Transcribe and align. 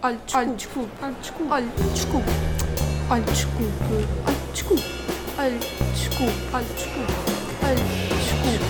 Olha, 0.00 0.16
desculpe. 0.54 0.92
Olha, 1.02 1.12
desculpe. 1.14 1.48
Olha, 1.50 1.66
desculpe. 1.92 2.30
Olha, 3.10 3.22
desculpe. 3.24 3.52
Olha, 4.26 4.36
desculpe. 4.52 4.82
Olha, 5.36 5.58
desculpe. 5.58 6.32
Olha, 6.52 6.64
desculpe. 6.64 7.12
Olha, 7.64 7.74
desculpe. 7.74 8.68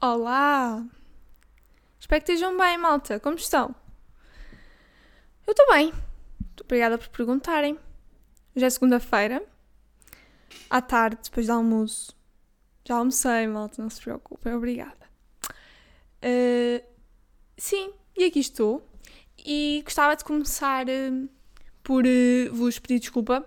Olá! 0.00 0.84
Espero 2.00 2.24
que 2.24 2.32
estejam 2.32 2.56
bem, 2.56 2.78
malta. 2.78 3.20
Como 3.20 3.36
estão? 3.36 3.74
Eu 5.46 5.50
estou 5.50 5.66
bem. 5.68 5.92
Obrigada 6.64 6.96
por 6.96 7.08
perguntarem. 7.10 7.78
Hoje 8.54 8.66
é 8.66 8.70
segunda-feira. 8.70 9.42
À 10.68 10.80
tarde, 10.82 11.18
depois 11.24 11.46
do 11.46 11.52
almoço. 11.52 12.14
Já 12.84 12.96
almocei, 12.96 13.46
malta, 13.46 13.80
não 13.80 13.88
se 13.88 14.00
preocupem. 14.00 14.54
Obrigada. 14.54 15.10
Uh, 16.22 16.84
sim, 17.56 17.92
e 18.16 18.24
aqui 18.24 18.40
estou. 18.40 18.86
E 19.38 19.82
gostava 19.84 20.14
de 20.16 20.24
começar 20.24 20.86
uh, 20.86 21.28
por 21.82 22.04
uh, 22.04 22.54
vos 22.54 22.78
pedir 22.78 23.00
desculpa 23.00 23.46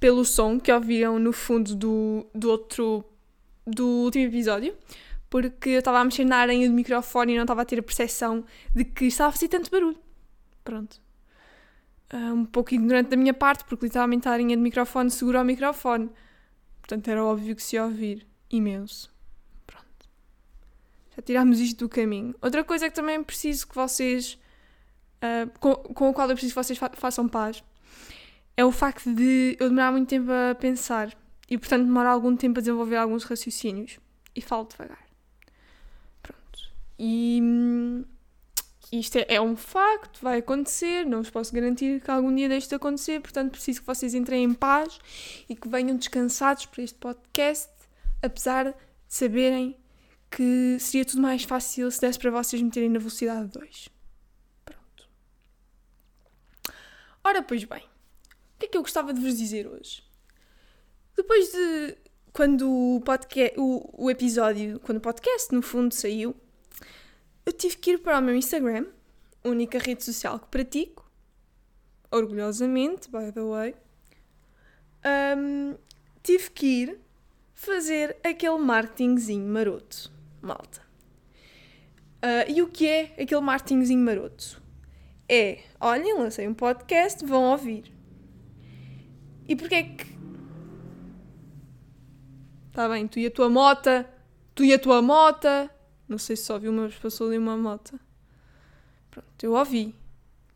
pelo 0.00 0.24
som 0.24 0.58
que 0.58 0.72
ouviram 0.72 1.18
no 1.18 1.32
fundo 1.32 1.74
do, 1.74 2.26
do 2.34 2.50
outro. 2.50 3.04
do 3.66 3.86
último 3.86 4.24
episódio 4.24 4.76
porque 5.28 5.70
eu 5.70 5.78
estava 5.80 5.98
a 5.98 6.04
mexer 6.04 6.24
na 6.24 6.36
aranha 6.36 6.68
do 6.68 6.74
microfone 6.74 7.32
e 7.32 7.36
não 7.36 7.44
estava 7.44 7.62
a 7.62 7.64
ter 7.64 7.78
a 7.78 7.82
percepção 7.82 8.44
de 8.74 8.84
que 8.84 9.06
estava 9.06 9.28
a 9.28 9.32
fazer 9.32 9.48
tanto 9.48 9.70
barulho. 9.70 9.98
Pronto. 10.64 11.00
Uh, 12.12 12.34
um 12.34 12.44
pouco 12.44 12.72
ignorante 12.72 13.10
da 13.10 13.16
minha 13.16 13.34
parte, 13.34 13.64
porque 13.64 13.86
literalmente 13.86 14.28
a 14.28 14.32
aranha 14.32 14.56
do 14.56 14.62
microfone 14.62 15.10
segura 15.10 15.40
o 15.40 15.44
microfone. 15.44 16.08
Portanto, 16.80 17.08
era 17.08 17.24
óbvio 17.24 17.56
que 17.56 17.62
se 17.62 17.76
ia 17.76 17.84
ouvir 17.84 18.26
imenso. 18.48 19.12
Pronto. 19.66 20.08
Já 21.16 21.22
tirámos 21.22 21.58
isto 21.58 21.80
do 21.84 21.88
caminho. 21.88 22.34
Outra 22.40 22.62
coisa 22.62 22.88
que 22.88 22.94
também 22.94 23.22
preciso 23.24 23.66
que 23.66 23.74
vocês. 23.74 24.38
Uh, 25.16 25.50
com, 25.58 25.74
com 25.74 26.08
a 26.10 26.14
qual 26.14 26.28
eu 26.28 26.34
preciso 26.34 26.54
que 26.54 26.62
vocês 26.62 26.78
fa 26.78 26.90
façam 26.94 27.26
paz 27.26 27.64
é 28.56 28.64
o 28.64 28.70
facto 28.70 29.12
de 29.14 29.56
eu 29.58 29.68
demorar 29.68 29.90
muito 29.90 30.08
tempo 30.08 30.30
a 30.30 30.54
pensar 30.54 31.16
e, 31.48 31.58
portanto, 31.58 31.84
demorar 31.84 32.10
algum 32.10 32.36
tempo 32.36 32.58
a 32.58 32.62
desenvolver 32.62 32.96
alguns 32.96 33.24
raciocínios 33.24 33.98
e 34.34 34.40
falo 34.40 34.64
devagar. 34.64 35.06
E 36.98 37.40
isto 38.92 39.16
é, 39.16 39.26
é, 39.28 39.40
um 39.40 39.56
facto, 39.56 40.20
vai 40.22 40.38
acontecer, 40.38 41.04
não 41.04 41.18
vos 41.22 41.30
posso 41.30 41.52
garantir 41.52 42.00
que 42.00 42.10
algum 42.10 42.34
dia 42.34 42.48
deixe 42.48 42.68
de 42.68 42.74
acontecer, 42.74 43.20
portanto 43.20 43.50
preciso 43.50 43.80
que 43.80 43.86
vocês 43.86 44.14
entrem 44.14 44.44
em 44.44 44.54
paz 44.54 44.98
e 45.48 45.56
que 45.56 45.68
venham 45.68 45.96
descansados 45.96 46.66
para 46.66 46.82
este 46.82 46.98
podcast, 46.98 47.70
apesar 48.22 48.70
de 48.70 48.74
saberem 49.08 49.76
que 50.30 50.78
seria 50.78 51.04
tudo 51.04 51.22
mais 51.22 51.42
fácil 51.42 51.90
se 51.90 52.00
desse 52.00 52.18
para 52.18 52.30
vocês 52.30 52.60
meterem 52.62 52.88
na 52.88 52.98
velocidade 52.98 53.48
2. 53.48 53.88
Pronto. 54.64 55.08
Ora, 57.24 57.42
pois 57.42 57.64
bem, 57.64 57.82
o 57.82 58.58
que 58.58 58.66
é 58.66 58.68
que 58.68 58.76
eu 58.76 58.82
gostava 58.82 59.12
de 59.12 59.20
vos 59.20 59.36
dizer 59.36 59.66
hoje? 59.66 60.04
Depois 61.16 61.50
de 61.50 61.96
quando 62.32 62.70
o, 62.70 63.00
podcast, 63.00 63.58
o, 63.58 64.04
o 64.04 64.10
episódio, 64.10 64.78
quando 64.80 64.98
o 64.98 65.00
podcast 65.00 65.54
no 65.54 65.62
fundo 65.62 65.94
saiu, 65.94 66.36
eu 67.46 67.52
tive 67.52 67.76
que 67.76 67.92
ir 67.92 67.98
para 67.98 68.18
o 68.18 68.22
meu 68.22 68.34
Instagram, 68.34 68.86
única 69.44 69.78
rede 69.78 70.02
social 70.02 70.38
que 70.40 70.48
pratico, 70.48 71.08
orgulhosamente, 72.10 73.08
by 73.08 73.30
the 73.32 73.42
way. 73.42 73.74
Um, 75.38 75.76
tive 76.24 76.50
que 76.50 76.66
ir 76.66 77.00
fazer 77.54 78.16
aquele 78.24 78.58
marketingzinho 78.58 79.46
maroto, 79.46 80.12
malta. 80.42 80.82
Uh, 82.16 82.50
e 82.50 82.60
o 82.62 82.68
que 82.68 82.88
é 82.88 83.14
aquele 83.22 83.40
marketingzinho 83.40 84.04
maroto? 84.04 84.60
É, 85.28 85.60
olhem, 85.80 86.18
lancei 86.18 86.48
um 86.48 86.54
podcast, 86.54 87.24
vão 87.24 87.44
ouvir. 87.44 87.92
E 89.48 89.54
porquê 89.54 89.74
é 89.76 89.82
que. 89.84 90.16
Está 92.68 92.88
bem, 92.88 93.06
tu 93.06 93.20
e 93.20 93.26
a 93.26 93.30
tua 93.30 93.48
mota, 93.48 94.08
tu 94.54 94.64
e 94.64 94.72
a 94.72 94.78
tua 94.78 95.00
mota, 95.00 95.70
não 96.08 96.18
sei 96.18 96.36
se 96.36 96.44
só 96.44 96.54
ouvi 96.54 96.68
uma 96.68 96.88
vez, 96.88 96.98
passou 97.00 97.26
ali 97.28 97.38
uma 97.38 97.56
moto. 97.56 97.98
Pronto, 99.10 99.42
eu 99.42 99.52
ouvi. 99.52 99.94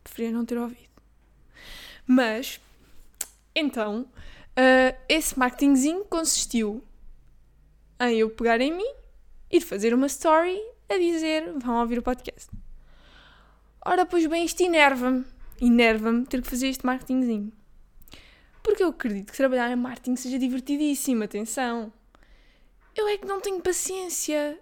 Preferia 0.03 0.31
não 0.31 0.45
ter 0.45 0.59
ouvido. 0.59 0.91
Mas, 2.07 2.61
então, 3.55 4.03
uh, 4.03 4.99
esse 5.09 5.39
marketingzinho 5.39 6.05
consistiu 6.05 6.83
em 8.01 8.19
eu 8.19 8.31
pegar 8.31 8.61
em 8.61 8.73
mim, 8.73 8.95
ir 9.51 9.61
fazer 9.61 9.93
uma 9.93 10.07
story 10.07 10.59
a 10.89 10.97
dizer 10.97 11.53
vão 11.59 11.81
ouvir 11.81 11.99
o 11.99 12.03
podcast. 12.03 12.51
Ora, 13.85 14.05
pois 14.07 14.27
bem, 14.27 14.45
isto 14.45 14.63
enerva-me. 14.63 15.25
Enerva-me 15.61 16.27
ter 16.27 16.43
que 16.43 16.49
fazer 16.49 16.69
este 16.69 16.85
marketingzinho. 16.85 17.53
Porque 18.63 18.83
eu 18.83 18.89
acredito 18.89 19.31
que 19.31 19.37
trabalhar 19.37 19.71
em 19.71 19.77
marketing 19.77 20.17
seja 20.17 20.39
divertidíssimo, 20.39 21.25
atenção. 21.25 21.93
Eu 22.95 23.09
é 23.09 23.17
que 23.17 23.27
não 23.27 23.41
tenho 23.41 23.61
paciência. 23.61 24.59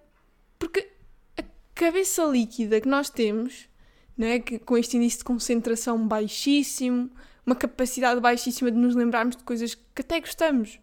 Porque 0.59 0.91
a 1.37 1.43
cabeça 1.73 2.23
líquida 2.25 2.81
que 2.81 2.87
nós 2.87 3.09
temos, 3.09 3.69
né, 4.17 4.39
que, 4.39 4.59
com 4.59 4.77
este 4.77 4.97
índice 4.97 5.19
de 5.19 5.23
concentração 5.23 6.07
baixíssimo, 6.07 7.09
uma 7.45 7.55
capacidade 7.55 8.19
baixíssima 8.19 8.69
de 8.69 8.77
nos 8.77 8.95
lembrarmos 8.95 9.37
de 9.37 9.43
coisas 9.43 9.73
que 9.73 10.01
até 10.01 10.19
gostamos. 10.19 10.79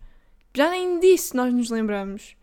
Já 0.55 0.71
nem 0.71 0.99
disso 0.99 1.37
nós 1.37 1.53
nos 1.53 1.71
lembramos. 1.71 2.35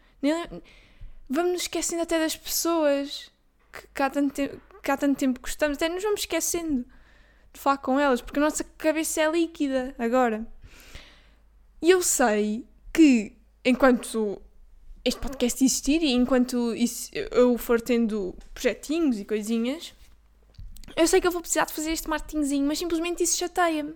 vamos 1.28 1.52
nos 1.52 1.62
esquecendo 1.64 2.04
até 2.04 2.20
das 2.20 2.38
pessoas 2.38 3.32
que, 3.72 3.88
que, 3.94 4.04
há 4.04 4.10
tanto 4.10 4.34
tempo, 4.34 4.62
que 4.82 4.92
há 4.92 4.98
tanto 4.98 5.18
tempo 5.18 5.42
gostamos, 5.42 5.78
até 5.78 5.90
nos 5.90 6.04
vamos 6.04 6.22
esquecendo 6.22 6.86
de 7.52 7.60
falar 7.60 7.78
com 7.78 8.00
elas, 8.00 8.22
porque 8.22 8.40
a 8.40 8.44
nossa 8.44 8.64
cabeça 8.78 9.22
é 9.22 9.32
líquida 9.32 9.96
agora. 9.98 10.46
E 11.82 11.90
eu 11.90 12.02
sei 12.02 12.66
que 12.94 13.36
enquanto 13.66 14.42
este 15.06 15.20
podcast 15.20 15.64
existir 15.64 16.02
e 16.02 16.12
enquanto 16.12 16.74
isso, 16.74 17.10
eu 17.14 17.58
for 17.58 17.82
tendo 17.82 18.36
projetinhos 18.54 19.20
e 19.20 19.26
coisinhas, 19.26 19.94
eu 20.96 21.08
sei 21.08 21.20
que 21.20 21.28
eu 21.28 21.32
vou 21.32 21.42
precisar 21.42 21.66
de 21.66 21.74
fazer 21.74 21.92
este 21.92 22.10
marketingzinho, 22.10 22.66
mas 22.66 22.78
simplesmente 22.80 23.24
isso 23.24 23.38
chateia-me. 23.38 23.96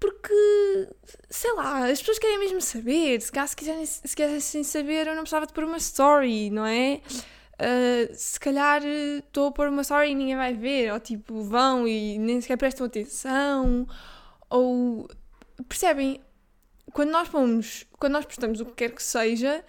Porque, 0.00 0.88
sei 1.28 1.52
lá, 1.52 1.90
as 1.90 1.98
pessoas 1.98 2.18
querem 2.18 2.38
mesmo 2.38 2.60
saber. 2.62 3.20
Se, 3.20 3.30
se, 3.30 3.56
quiserem, 3.56 3.84
se 3.84 4.16
quisessem 4.16 4.64
saber, 4.64 5.06
eu 5.06 5.14
não 5.14 5.22
precisava 5.22 5.46
de 5.46 5.52
pôr 5.52 5.64
uma 5.64 5.76
story, 5.76 6.48
não 6.48 6.64
é? 6.64 7.02
Uh, 7.60 8.14
se 8.14 8.40
calhar 8.40 8.82
estou 8.82 9.48
a 9.48 9.52
pôr 9.52 9.68
uma 9.68 9.82
story 9.82 10.12
e 10.12 10.14
ninguém 10.14 10.36
vai 10.36 10.54
ver, 10.54 10.90
ou 10.90 10.98
tipo, 10.98 11.42
vão 11.42 11.86
e 11.86 12.18
nem 12.18 12.40
sequer 12.40 12.56
prestam 12.56 12.86
atenção, 12.86 13.86
ou 14.48 15.06
percebem? 15.68 16.22
Quando 16.92 17.10
nós 17.10 17.28
pomos, 17.28 17.86
quando 17.98 18.12
nós 18.12 18.24
prestamos 18.24 18.60
o 18.60 18.66
que 18.66 18.72
quer 18.72 18.90
que 18.92 19.02
seja, 19.02 19.64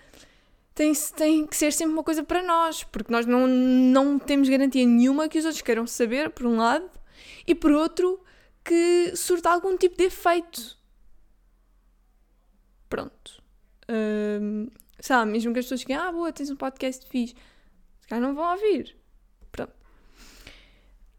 tem, 0.74 0.94
tem 1.16 1.46
que 1.46 1.56
ser 1.56 1.72
sempre 1.74 1.94
uma 1.94 2.04
coisa 2.04 2.24
para 2.24 2.42
nós, 2.42 2.84
porque 2.84 3.12
nós 3.12 3.26
não, 3.26 3.48
não 3.48 4.18
temos 4.18 4.50
garantia 4.50 4.86
nenhuma 4.86 5.28
que 5.28 5.38
os 5.38 5.46
outros 5.46 5.62
queiram 5.62 5.86
saber, 5.86 6.30
por 6.30 6.46
um 6.46 6.58
lado, 6.58 6.90
e 7.46 7.54
por 7.54 7.72
outro, 7.72 8.24
que 8.64 9.14
surta 9.16 9.50
algum 9.50 9.76
tipo 9.78 9.98
de 9.98 10.06
efeito. 10.06 10.78
Pronto. 12.90 13.42
Um, 13.90 14.68
sabe, 15.00 15.32
mesmo 15.32 15.54
que 15.54 15.60
as 15.60 15.66
pessoas 15.66 15.82
digam, 15.82 16.02
ah, 16.02 16.12
boa, 16.12 16.32
tens 16.32 16.50
um 16.50 16.56
podcast 16.56 17.06
fixe, 17.08 17.36
os 18.00 18.06
caras 18.06 18.24
não 18.24 18.34
vão 18.34 18.52
ouvir. 18.52 18.96
Pronto. 19.52 19.74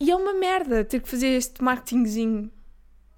E 0.01 0.11
é 0.11 0.17
uma 0.17 0.33
merda 0.33 0.85
ter 0.85 1.01
que 1.01 1.09
fazer 1.09 1.29
este 1.29 1.63
marketingzinho. 1.63 2.51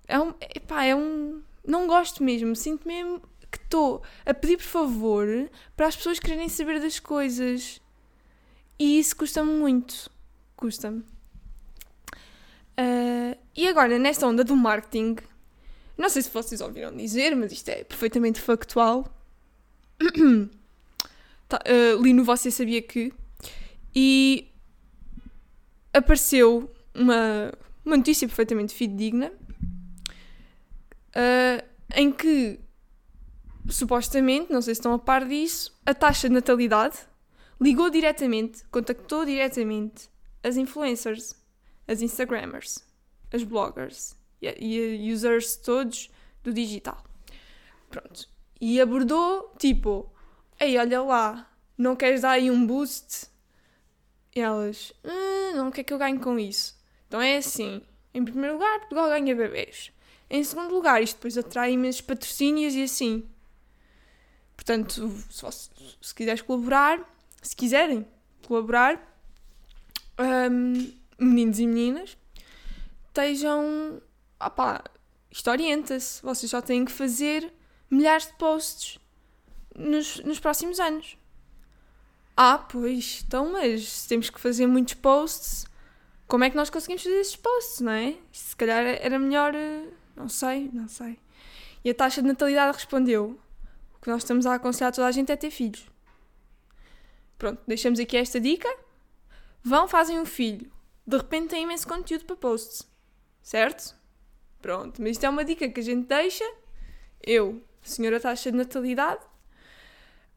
É 0.07 0.19
um, 0.19 0.35
epá, 0.55 0.85
é 0.85 0.95
um 0.95 1.43
não 1.67 1.87
gosto 1.87 2.23
mesmo, 2.23 2.55
sinto 2.55 2.87
mesmo 2.87 3.21
que 3.51 3.59
estou 3.59 4.03
a 4.27 4.35
pedir 4.35 4.57
por 4.57 4.65
favor 4.65 5.27
para 5.77 5.87
as 5.87 5.97
pessoas 5.97 6.19
quererem 6.19 6.49
saber 6.49 6.81
das 6.81 6.99
coisas. 6.99 7.81
E 8.79 8.99
isso 8.99 9.17
custa-me 9.17 9.53
muito. 9.53 10.11
Custa-me. 10.57 11.05
Uh, 12.77 13.39
e 13.57 13.69
agora, 13.69 13.99
nesta 13.99 14.27
onda 14.27 14.43
do 14.43 14.57
marketing, 14.57 15.17
não 15.97 16.09
sei 16.09 16.23
se 16.23 16.31
vocês 16.31 16.61
ouviram 16.61 16.95
dizer, 16.97 17.37
mas 17.37 17.53
isto 17.53 17.69
é 17.69 17.85
perfeitamente 17.85 18.41
factual. 18.41 19.07
tá, 21.49 21.61
uh, 21.67 22.03
li 22.03 22.13
no 22.13 22.25
Você 22.25 22.51
Sabia 22.51 22.83
Que 22.83 23.13
e 23.95 24.51
apareceu 25.93 26.69
uma, 26.93 27.53
uma 27.85 27.97
notícia 27.97 28.27
perfeitamente 28.27 28.75
fidedigna 28.75 29.33
uh, 31.17 31.65
em 31.95 32.11
que 32.13 32.61
supostamente, 33.69 34.53
não 34.53 34.61
sei 34.61 34.75
se 34.75 34.81
estão 34.81 34.93
a 34.93 34.99
par 34.99 35.25
disso, 35.27 35.75
a 35.87 35.95
taxa 35.95 36.29
de 36.29 36.35
natalidade 36.35 36.99
ligou 37.61 37.89
diretamente, 37.89 38.65
contactou 38.69 39.25
diretamente 39.25 40.09
as 40.43 40.57
influencers, 40.57 41.35
as 41.89 42.03
Instagrammers, 42.03 42.85
as 43.33 43.43
bloggers 43.43 44.17
e 44.41 44.47
e 44.49 45.13
users 45.13 45.57
todos 45.57 46.11
do 46.43 46.53
digital. 46.53 47.03
Pronto. 47.89 48.29
E 48.61 48.81
abordou 48.81 49.55
tipo: 49.59 50.13
Ei, 50.61 50.77
olha 50.79 51.03
lá, 51.03 51.51
não 51.77 51.97
queres 51.97 52.21
dar 52.21 52.33
aí 52.33 52.51
um 52.51 52.67
boost? 52.67 53.27
E 54.35 54.41
elas: 54.41 54.93
hum, 55.05 55.57
Não, 55.57 55.69
o 55.69 55.73
que 55.73 55.81
é 55.81 55.85
que 55.85 55.93
eu 55.93 55.99
ganho 55.99 56.21
com 56.21 56.39
isso? 56.39 56.79
Então 57.09 57.21
é 57.21 57.39
assim: 57.39 57.81
em 58.13 58.25
primeiro 58.25 58.55
lugar, 58.55 58.81
Portugal 58.81 59.09
ganha 59.09 59.35
bebês. 59.35 59.91
Em 60.29 60.43
segundo 60.43 60.75
lugar, 60.75 61.03
isto 61.03 61.17
depois 61.17 61.37
atrai 61.39 61.73
imensos 61.73 62.01
patrocínios 62.01 62.75
e 62.75 62.83
assim. 62.83 63.29
Portanto, 64.57 65.13
se, 65.31 65.71
se 66.01 66.15
quiseres 66.15 66.43
colaborar, 66.43 67.01
se 67.43 67.55
quiserem 67.55 68.07
colaborar, 68.47 69.01
um, 70.19 70.93
meninos 71.19 71.59
e 71.59 71.67
meninas, 71.67 72.17
estejam. 73.09 74.01
Opá, 74.41 74.83
isto 75.31 75.51
orienta-se. 75.51 76.23
Vocês 76.23 76.51
só 76.51 76.61
têm 76.61 76.85
que 76.85 76.93
fazer 76.93 77.53
milhares 77.91 78.27
de 78.27 78.33
posts 78.35 78.99
nos, 79.75 80.19
nos 80.21 80.41
próximos 80.41 80.79
anos. 80.81 81.17
Ah, 82.37 82.59
pois, 82.59 83.23
então, 83.27 83.53
mas 83.53 84.07
temos 84.07 84.29
que 84.31 84.41
fazer 84.41 84.67
muitos 84.67 84.95
posts. 84.95 85.67
Como 86.27 86.43
é 86.43 86.51
que 86.51 86.57
nós 86.57 86.71
conseguimos 86.71 87.03
fazer 87.03 87.21
esses 87.21 87.37
posts, 87.37 87.81
não 87.81 87.93
é? 87.93 88.17
Se 88.33 88.57
calhar 88.57 88.85
era 88.85 89.19
melhor. 89.19 89.53
Não 90.17 90.29
sei, 90.29 90.71
não 90.73 90.89
sei. 90.89 91.19
E 91.85 91.91
a 91.91 91.95
taxa 91.95 92.23
de 92.23 92.29
natalidade 92.29 92.77
respondeu: 92.77 93.39
o 93.97 94.01
que 94.01 94.09
nós 94.09 94.23
estamos 94.23 94.47
a 94.47 94.55
aconselhar 94.55 94.93
toda 94.93 95.07
a 95.07 95.13
gente 95.13 95.31
é 95.31 95.37
ter 95.37 95.51
filhos. 95.51 95.87
Pronto, 97.37 97.61
deixamos 97.67 97.99
aqui 97.99 98.17
esta 98.17 98.41
dica. 98.41 98.69
Vão, 99.63 99.89
fazem 99.89 100.19
um 100.19 100.27
filho. 100.27 100.71
De 101.07 101.17
repente 101.17 101.49
tem 101.49 101.65
imenso 101.65 101.87
conteúdo 101.87 102.25
para 102.25 102.37
posts. 102.37 102.89
Certo? 103.43 103.95
Pronto, 104.63 105.03
mas 105.03 105.13
isto 105.13 105.25
é 105.25 105.29
uma 105.29 105.45
dica 105.45 105.69
que 105.69 105.81
a 105.81 105.83
gente 105.83 106.07
deixa. 106.07 106.45
Eu, 107.23 107.63
senhora 107.83 108.19
taxa 108.19 108.51
de 108.51 108.57
natalidade. 108.57 109.21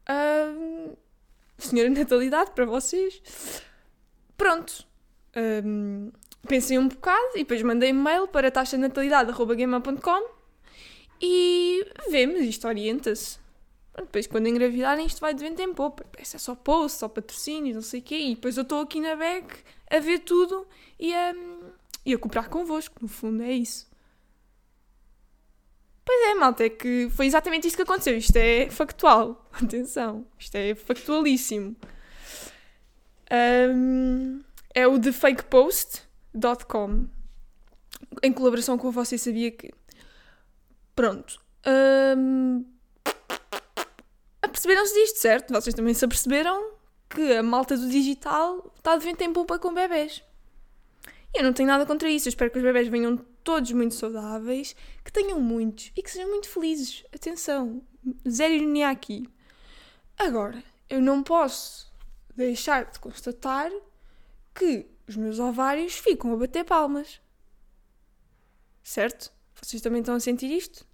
Uh, 0.10 0.98
senhora 1.58 1.90
natalidade 1.90 2.52
para 2.52 2.66
vocês. 2.66 3.22
Pronto. 4.36 4.86
Um, 5.64 6.12
pensei 6.48 6.80
um 6.80 6.88
bocado 6.88 7.32
e 7.36 7.40
depois 7.40 7.62
mandei 7.62 7.90
e-mail 7.90 8.28
para 8.28 8.50
taxanatalidade.gmail.com 8.50 10.38
e 11.22 11.86
vemos, 12.10 12.42
isto 12.42 12.68
orienta-se. 12.68 13.40
Depois, 13.96 14.28
quando 14.28 14.48
engravidarem, 14.48 15.08
isto 15.08 15.20
vai 15.20 15.34
de 15.34 15.44
vento 15.44 15.60
em 15.62 15.74
popa. 15.74 16.06
Isso 16.22 16.36
é 16.36 16.40
só 16.40 16.54
post, 16.54 17.00
só 17.00 17.10
patrocínios, 17.10 17.76
não 17.76 17.82
sei 17.82 18.00
o 18.00 18.04
quê. 18.04 18.18
E 18.18 18.36
depois 18.36 18.56
eu 18.56 18.64
estou 18.64 18.82
aqui 18.82 19.00
na 19.02 19.16
BEC 19.16 19.64
a 19.90 20.00
ver 20.00 20.20
tudo 20.20 20.68
e 21.00 21.14
a, 21.14 21.34
e 22.06 22.14
a 22.14 22.18
cooperar 22.18 22.50
convosco. 22.50 22.96
No 23.02 23.08
fundo, 23.08 23.42
é 23.42 23.52
isso. 23.52 23.88
Pois 26.06 26.30
é, 26.30 26.36
malta, 26.36 26.64
é 26.64 26.70
que 26.70 27.10
foi 27.10 27.26
exatamente 27.26 27.68
isso 27.68 27.76
que 27.76 27.82
aconteceu. 27.82 28.16
Isto 28.16 28.38
é 28.38 28.70
factual. 28.70 29.50
Atenção, 29.62 30.28
isto 30.38 30.56
é 30.56 30.76
factualíssimo. 30.76 31.76
Um, 33.32 34.42
é 34.76 34.88
o 34.88 35.00
thefakepost.com 36.40 37.08
em 38.24 38.32
colaboração 38.32 38.78
com 38.78 38.92
Você 38.92 39.18
Sabia 39.18 39.52
Que. 39.52 39.72
Pronto. 40.96 41.40
Um, 42.18 42.66
aperceberam-se 44.42 44.94
disto, 44.94 45.18
certo? 45.18 45.54
Vocês 45.54 45.76
também 45.76 45.94
se 45.94 46.06
aperceberam 46.06 46.74
que 47.10 47.34
a 47.34 47.44
malta 47.44 47.78
do 47.78 47.90
digital 47.90 48.72
está 48.76 48.96
de 48.96 49.04
vento 49.04 49.22
em 49.22 49.34
polpa 49.34 49.60
com 49.60 49.74
bebés. 49.74 50.24
E 51.34 51.40
eu 51.40 51.44
não 51.44 51.54
tenho 51.54 51.68
nada 51.68 51.86
contra 51.86 52.10
isso. 52.10 52.28
Eu 52.28 52.32
espero 52.32 52.52
que 52.52 52.58
os 52.58 52.64
bebés 52.64 52.88
venham 52.88 53.18
todos 53.44 53.72
muito 53.72 53.96
saudáveis, 53.96 54.76
que 55.04 55.12
tenham 55.12 55.40
muitos 55.40 55.92
e 55.96 56.02
que 56.02 56.12
sejam 56.12 56.30
muito 56.30 56.50
felizes. 56.50 57.04
Atenção, 57.14 57.82
zero 58.28 58.54
ironia 58.54 58.90
aqui. 58.90 59.28
Agora, 60.18 60.64
eu 60.90 61.02
não 61.02 61.22
posso 61.22 61.92
deixar 62.36 62.86
de 62.86 63.00
constatar 63.00 63.72
que 64.54 64.88
os 65.08 65.16
meus 65.16 65.40
ovários 65.40 65.94
ficam 65.94 66.34
a 66.34 66.38
bater 66.38 66.64
palmas. 66.66 67.22
Certo? 68.84 69.32
Vocês 69.62 69.82
também 69.82 70.02
estão 70.02 70.16
a 70.16 70.20
sentir 70.20 70.52
isto? 70.52 70.86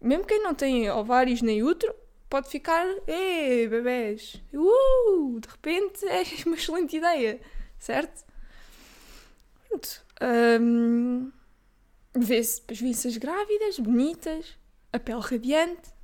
Mesmo 0.00 0.24
quem 0.24 0.42
não 0.42 0.54
tem 0.54 0.90
ovários 0.90 1.42
nem 1.42 1.62
útero, 1.62 1.94
pode 2.28 2.48
ficar, 2.48 2.86
ei, 3.06 3.68
bebés, 3.68 4.42
uh, 4.52 5.40
de 5.40 5.48
repente 5.48 6.06
é 6.06 6.22
uma 6.46 6.56
excelente 6.56 6.96
ideia, 6.96 7.40
certo? 7.78 8.24
Pronto. 9.68 10.04
Um, 10.60 11.30
Vê-se, 12.18 12.62
as 13.08 13.16
grávidas, 13.18 13.78
bonitas, 13.78 14.56
a 14.90 14.98
pele 14.98 15.20
radiante. 15.20 15.94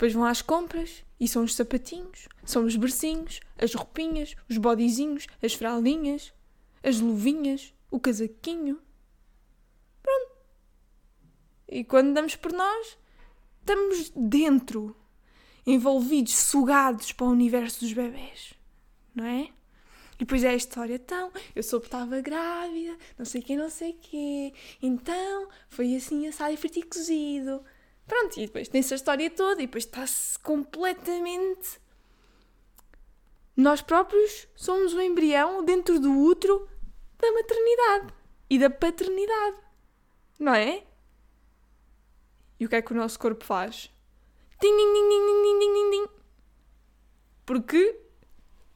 Depois 0.00 0.14
vão 0.14 0.24
às 0.24 0.40
compras 0.40 1.04
e 1.20 1.28
são 1.28 1.44
os 1.44 1.54
sapatinhos, 1.54 2.26
são 2.42 2.64
os 2.64 2.74
bercinhos, 2.74 3.38
as 3.58 3.74
roupinhas, 3.74 4.34
os 4.48 4.56
bodyzinhos, 4.56 5.26
as 5.42 5.52
fraldinhas, 5.52 6.32
as 6.82 6.98
luvinhas, 6.98 7.74
o 7.90 8.00
casaquinho. 8.00 8.80
Pronto. 10.02 10.32
E 11.68 11.84
quando 11.84 12.14
damos 12.14 12.34
por 12.34 12.50
nós, 12.50 12.96
estamos 13.58 14.10
dentro 14.16 14.96
envolvidos, 15.66 16.34
sugados 16.34 17.12
para 17.12 17.26
o 17.26 17.30
universo 17.32 17.80
dos 17.80 17.92
bebés, 17.92 18.54
não 19.14 19.26
é? 19.26 19.50
E 20.14 20.20
depois 20.20 20.42
é 20.44 20.48
a 20.48 20.56
história, 20.56 20.94
então, 20.94 21.30
eu 21.54 21.62
soube 21.62 21.82
que 21.82 21.88
estava 21.88 22.22
grávida, 22.22 22.96
não 23.18 23.26
sei 23.26 23.42
quem, 23.42 23.58
não 23.58 23.68
sei 23.68 23.92
quê, 23.92 24.54
então, 24.80 25.50
foi 25.68 25.94
assim 25.94 26.26
assado 26.26 26.54
e 26.54 26.56
frito 26.56 26.78
e 26.78 26.84
cozido. 26.84 27.62
Pronto, 28.10 28.40
e 28.40 28.46
depois 28.46 28.68
tem-se 28.68 28.92
a 28.92 28.96
história 28.96 29.30
toda 29.30 29.62
e 29.62 29.66
depois 29.66 29.84
está-se 29.84 30.36
completamente... 30.40 31.80
Nós 33.56 33.80
próprios 33.80 34.48
somos 34.56 34.92
o 34.94 35.00
embrião 35.00 35.64
dentro 35.64 36.00
do 36.00 36.18
útero 36.18 36.68
da 37.18 37.30
maternidade 37.30 38.12
e 38.48 38.58
da 38.58 38.68
paternidade, 38.68 39.58
não 40.40 40.54
é? 40.54 40.82
E 42.58 42.66
o 42.66 42.68
que 42.68 42.74
é 42.74 42.82
que 42.82 42.92
o 42.92 42.96
nosso 42.96 43.16
corpo 43.16 43.44
faz? 43.44 43.92
Ding, 44.60 44.76
ding, 44.76 44.92
ding, 44.92 45.08
ding, 45.08 45.42
ding, 45.42 45.72
ding, 45.72 45.90
ding. 45.90 46.08
Porque 47.46 48.00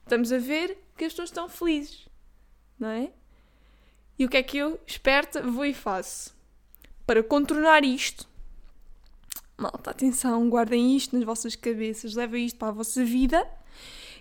estamos 0.03 0.31
a 0.31 0.37
ver 0.37 0.77
que 0.95 1.03
as 1.03 1.11
pessoas 1.11 1.29
estão 1.29 1.49
felizes, 1.49 2.07
não 2.79 2.89
é? 2.89 3.11
E 4.17 4.25
o 4.25 4.29
que 4.29 4.37
é 4.37 4.43
que 4.43 4.57
eu, 4.57 4.79
esperta, 4.87 5.41
vou 5.41 5.65
e 5.65 5.73
faço? 5.73 6.33
Para 7.05 7.21
contornar 7.21 7.83
isto, 7.83 8.33
malta, 9.57 9.91
atenção, 9.91 10.49
guardem 10.49 10.95
isto 10.95 11.15
nas 11.15 11.25
vossas 11.25 11.55
cabeças, 11.55 12.15
levem 12.15 12.45
isto 12.45 12.57
para 12.57 12.69
a 12.69 12.71
vossa 12.71 13.03
vida. 13.03 13.47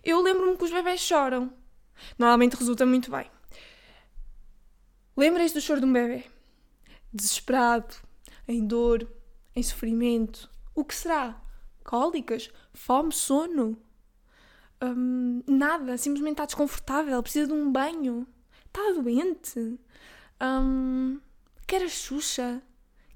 Eu 0.02 0.20
lembro-me 0.20 0.56
que 0.56 0.64
os 0.64 0.70
bebés 0.70 1.00
choram. 1.00 1.52
Normalmente 2.18 2.54
resulta 2.54 2.84
muito 2.84 3.10
bem. 3.10 3.30
Lembrem-se 5.16 5.54
do 5.54 5.60
choro 5.60 5.80
de 5.80 5.86
um 5.86 5.92
bebê. 5.92 6.24
Desesperado, 7.12 7.94
em 8.48 8.66
dor, 8.66 9.08
em 9.54 9.62
sofrimento. 9.62 10.50
O 10.74 10.84
que 10.84 10.94
será? 10.94 11.40
cólicas, 11.84 12.50
fome, 12.72 13.12
sono. 13.12 13.76
Um, 14.82 15.42
nada, 15.46 15.96
simplesmente 15.96 16.32
está 16.32 16.46
desconfortável, 16.46 17.22
precisa 17.22 17.46
de 17.46 17.52
um 17.52 17.70
banho, 17.70 18.26
está 18.66 18.80
doente, 18.92 19.78
um, 20.42 21.20
quer 21.66 21.82
a 21.82 21.88
Xuxa, 21.88 22.60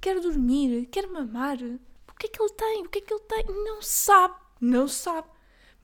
quer 0.01 0.21
dormir, 0.21 0.87
quer 0.87 1.09
mamar. 1.09 1.59
O 2.19 2.21
que 2.21 2.27
é 2.27 2.31
que 2.31 2.43
ele 2.43 2.53
tem? 2.53 2.83
O 2.85 2.89
que 2.89 2.99
é 2.99 3.01
que 3.01 3.15
ele 3.15 3.21
tem? 3.21 3.45
Não 3.47 3.81
sabe, 3.81 4.35
não 4.61 4.89
sabe. 4.89 5.29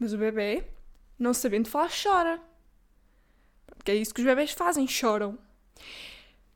Mas 0.00 0.12
o 0.12 0.18
bebê, 0.18 0.66
não 1.16 1.32
sabendo 1.32 1.68
falar, 1.68 1.88
chora. 1.88 2.42
Porque 3.76 3.92
é 3.92 3.94
isso 3.94 4.12
que 4.12 4.20
os 4.20 4.26
bebés 4.26 4.50
fazem, 4.50 4.88
choram. 4.88 5.38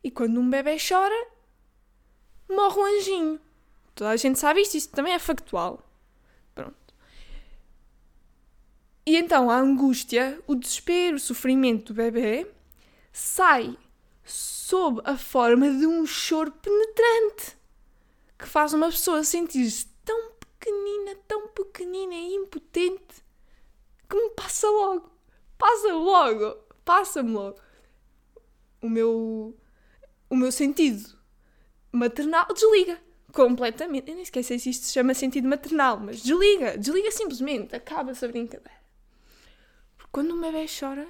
E 0.02 0.10
quando 0.10 0.40
um 0.40 0.50
bebê 0.50 0.78
chora, 0.80 1.28
morre 2.50 2.76
um 2.76 2.84
anjinho. 2.86 3.40
Toda 3.94 4.10
a 4.10 4.16
gente 4.16 4.40
sabe 4.40 4.62
isto, 4.62 4.76
isso 4.76 4.88
também 4.88 5.14
é 5.14 5.18
factual. 5.20 5.80
E 9.06 9.16
então 9.16 9.48
a 9.48 9.58
angústia, 9.58 10.42
o 10.44 10.56
desespero, 10.56 11.18
o 11.18 11.20
sofrimento 11.20 11.92
do 11.92 11.96
bebê 11.96 12.50
sai 13.12 13.78
sob 14.24 15.00
a 15.04 15.16
forma 15.16 15.70
de 15.70 15.86
um 15.86 16.04
choro 16.04 16.50
penetrante 16.50 17.57
que 18.38 18.46
faz 18.46 18.72
uma 18.72 18.86
pessoa 18.86 19.24
sentir-se 19.24 19.86
tão 20.04 20.32
pequenina, 20.38 21.16
tão 21.26 21.48
pequenina 21.48 22.14
e 22.14 22.34
impotente 22.34 23.24
que 24.08 24.16
me 24.16 24.30
passa 24.30 24.68
logo. 24.68 25.10
Passa 25.58 25.92
logo. 25.92 26.56
Passa-me 26.84 27.30
logo. 27.30 27.58
O 28.80 28.88
meu, 28.88 29.54
o 30.30 30.36
meu 30.36 30.52
sentido 30.52 31.18
maternal 31.92 32.46
desliga 32.54 33.00
completamente. 33.32 34.08
Eu 34.08 34.14
nem 34.14 34.22
esqueci 34.22 34.58
se 34.58 34.70
isto 34.70 34.86
se 34.86 34.92
chama 34.92 35.14
sentido 35.14 35.48
maternal, 35.48 35.98
mas 35.98 36.22
desliga. 36.22 36.78
Desliga 36.78 37.10
simplesmente. 37.10 37.74
Acaba-se 37.74 38.24
a 38.24 38.28
brincadeira. 38.28 38.78
Quando 40.10 40.34
um 40.34 40.40
bebê 40.40 40.66
chora, 40.66 41.06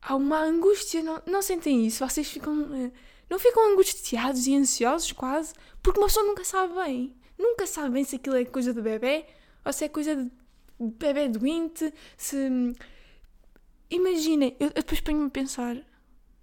há 0.00 0.14
uma 0.14 0.40
angústia. 0.42 1.02
Não, 1.02 1.22
não 1.26 1.42
sentem 1.42 1.86
isso? 1.86 2.06
Vocês 2.06 2.30
ficam. 2.30 2.92
Não 3.32 3.38
ficam 3.38 3.72
angustiados 3.72 4.46
e 4.46 4.54
ansiosos 4.54 5.10
quase? 5.12 5.54
Porque 5.82 5.98
uma 5.98 6.06
pessoa 6.06 6.26
nunca 6.26 6.44
sabe 6.44 6.74
bem. 6.74 7.16
Nunca 7.38 7.66
sabe 7.66 7.88
bem 7.88 8.04
se 8.04 8.16
aquilo 8.16 8.36
é 8.36 8.44
coisa 8.44 8.74
do 8.74 8.82
bebê 8.82 9.24
ou 9.64 9.72
se 9.72 9.86
é 9.86 9.88
coisa 9.88 10.14
de 10.14 10.30
bebê 10.78 11.30
doente. 11.30 11.94
Se. 12.14 12.36
Imaginem, 13.88 14.54
eu 14.60 14.68
depois 14.68 15.00
ponho-me 15.00 15.28
a 15.28 15.30
pensar: 15.30 15.78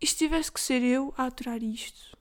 e 0.02 0.08
se 0.08 0.16
tivesse 0.16 0.52
que 0.52 0.60
ser 0.60 0.82
eu 0.82 1.14
a 1.16 1.28
aturar 1.28 1.62
isto? 1.62 2.18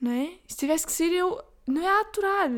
Não 0.00 0.12
é? 0.12 0.38
Se 0.46 0.58
tivesse 0.58 0.86
que 0.86 0.92
ser 0.92 1.12
eu. 1.12 1.44
Não 1.66 1.82
é 1.82 1.88
a 1.88 2.00
aturar, 2.00 2.48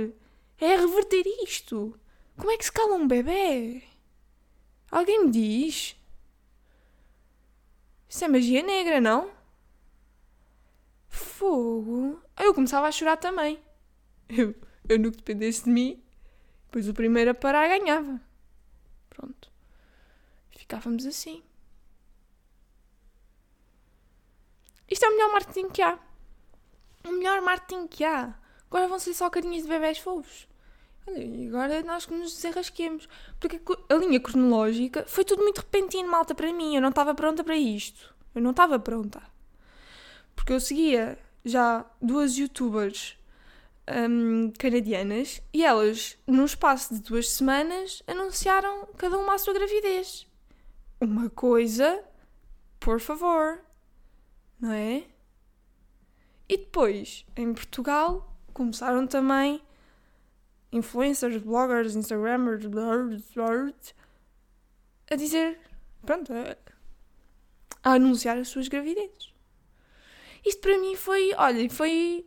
é 0.61 0.75
a 0.75 0.81
reverter 0.81 1.25
isto. 1.45 1.99
Como 2.37 2.51
é 2.51 2.59
que 2.59 2.65
se 2.67 2.73
cala 2.73 2.95
um 2.95 3.09
bebê? 3.09 3.83
Alguém 4.91 5.25
me 5.25 5.31
diz? 5.31 5.97
Isso 8.07 8.23
é 8.23 8.29
magia 8.29 8.63
negra, 8.63 9.01
não? 9.01 9.34
Fogo. 11.15 12.21
Eu 12.37 12.53
começava 12.53 12.89
a 12.89 12.93
chorar 12.93 13.17
também. 13.17 13.63
Eu, 14.29 14.55
eu 14.89 14.99
no 14.99 15.13
que 15.13 15.19
dependesse 15.19 15.65
de 15.65 15.71
mim, 15.71 16.03
depois 16.67 16.89
o 16.89 16.95
primeiro 16.95 17.31
a 17.31 17.35
parar 17.35 17.69
ganhava. 17.69 18.21
Pronto. 19.09 19.49
Ficávamos 20.51 21.07
assim. 21.07 21.43
Isto 24.91 25.05
é 25.05 25.09
o 25.09 25.13
melhor 25.13 25.33
marketing 25.33 25.69
que 25.69 25.83
há. 25.83 25.99
O 27.05 27.13
melhor 27.13 27.41
marketing 27.43 27.87
que 27.87 28.05
há. 28.05 28.35
Agora 28.67 28.89
vão 28.89 28.99
ser 28.99 29.15
só 29.15 29.31
carinhas 29.31 29.63
de 29.63 29.69
bebés 29.69 29.99
fofos. 29.99 30.49
Olha, 31.07 31.49
agora 31.49 31.83
nós 31.83 32.07
que 32.07 32.15
nos 32.15 32.35
desarrasquemos. 32.35 33.09
Porque 33.39 33.61
a 33.89 33.95
linha 33.95 34.19
cronológica 34.19 35.05
foi 35.07 35.25
tudo 35.25 35.45
muito 35.45 35.59
repentino, 35.59 36.11
malta, 36.11 36.35
para 36.35 36.53
mim. 36.53 36.75
Eu 36.75 36.83
não 36.83 36.89
estava 36.89 37.15
pronta 37.15 37.45
para 37.45 37.57
isto. 37.57 38.13
Eu 38.35 38.43
não 38.43 38.51
estava 38.51 38.81
pronta. 38.81 39.23
Porque 40.35 40.53
eu 40.53 40.61
seguia 40.61 41.19
já 41.45 41.85
duas 42.01 42.37
youtubers 42.37 43.17
um, 43.89 44.51
canadianas 44.59 45.43
e 45.53 45.65
elas, 45.65 46.17
num 46.27 46.45
espaço 46.45 46.95
de 46.95 47.01
duas 47.01 47.29
semanas, 47.29 48.03
anunciaram 48.07 48.89
cada 48.97 49.19
uma 49.19 49.35
a 49.35 49.39
sua 49.39 49.55
gravidez. 49.55 50.27
Uma 51.01 51.29
coisa, 51.29 52.03
por 52.81 53.01
favor, 53.01 53.61
não 54.59 54.73
é? 54.73 55.05
E 56.49 56.57
depois, 56.57 57.27
em 57.37 57.53
Portugal, 57.53 58.37
começaram 58.53 59.07
também 59.07 59.63
influencers, 60.73 61.37
bloggers, 61.43 61.95
instagrammers, 61.95 62.65
a 65.11 65.17
dizer, 65.17 65.61
pronto, 66.05 66.33
a, 66.33 66.57
a 67.83 67.95
anunciar 67.95 68.39
as 68.39 68.49
suas 68.49 68.69
gravidezes. 68.69 69.34
Isto 70.45 70.61
para 70.61 70.79
mim 70.79 70.95
foi, 70.95 71.33
olha, 71.37 71.71
foi 71.71 72.27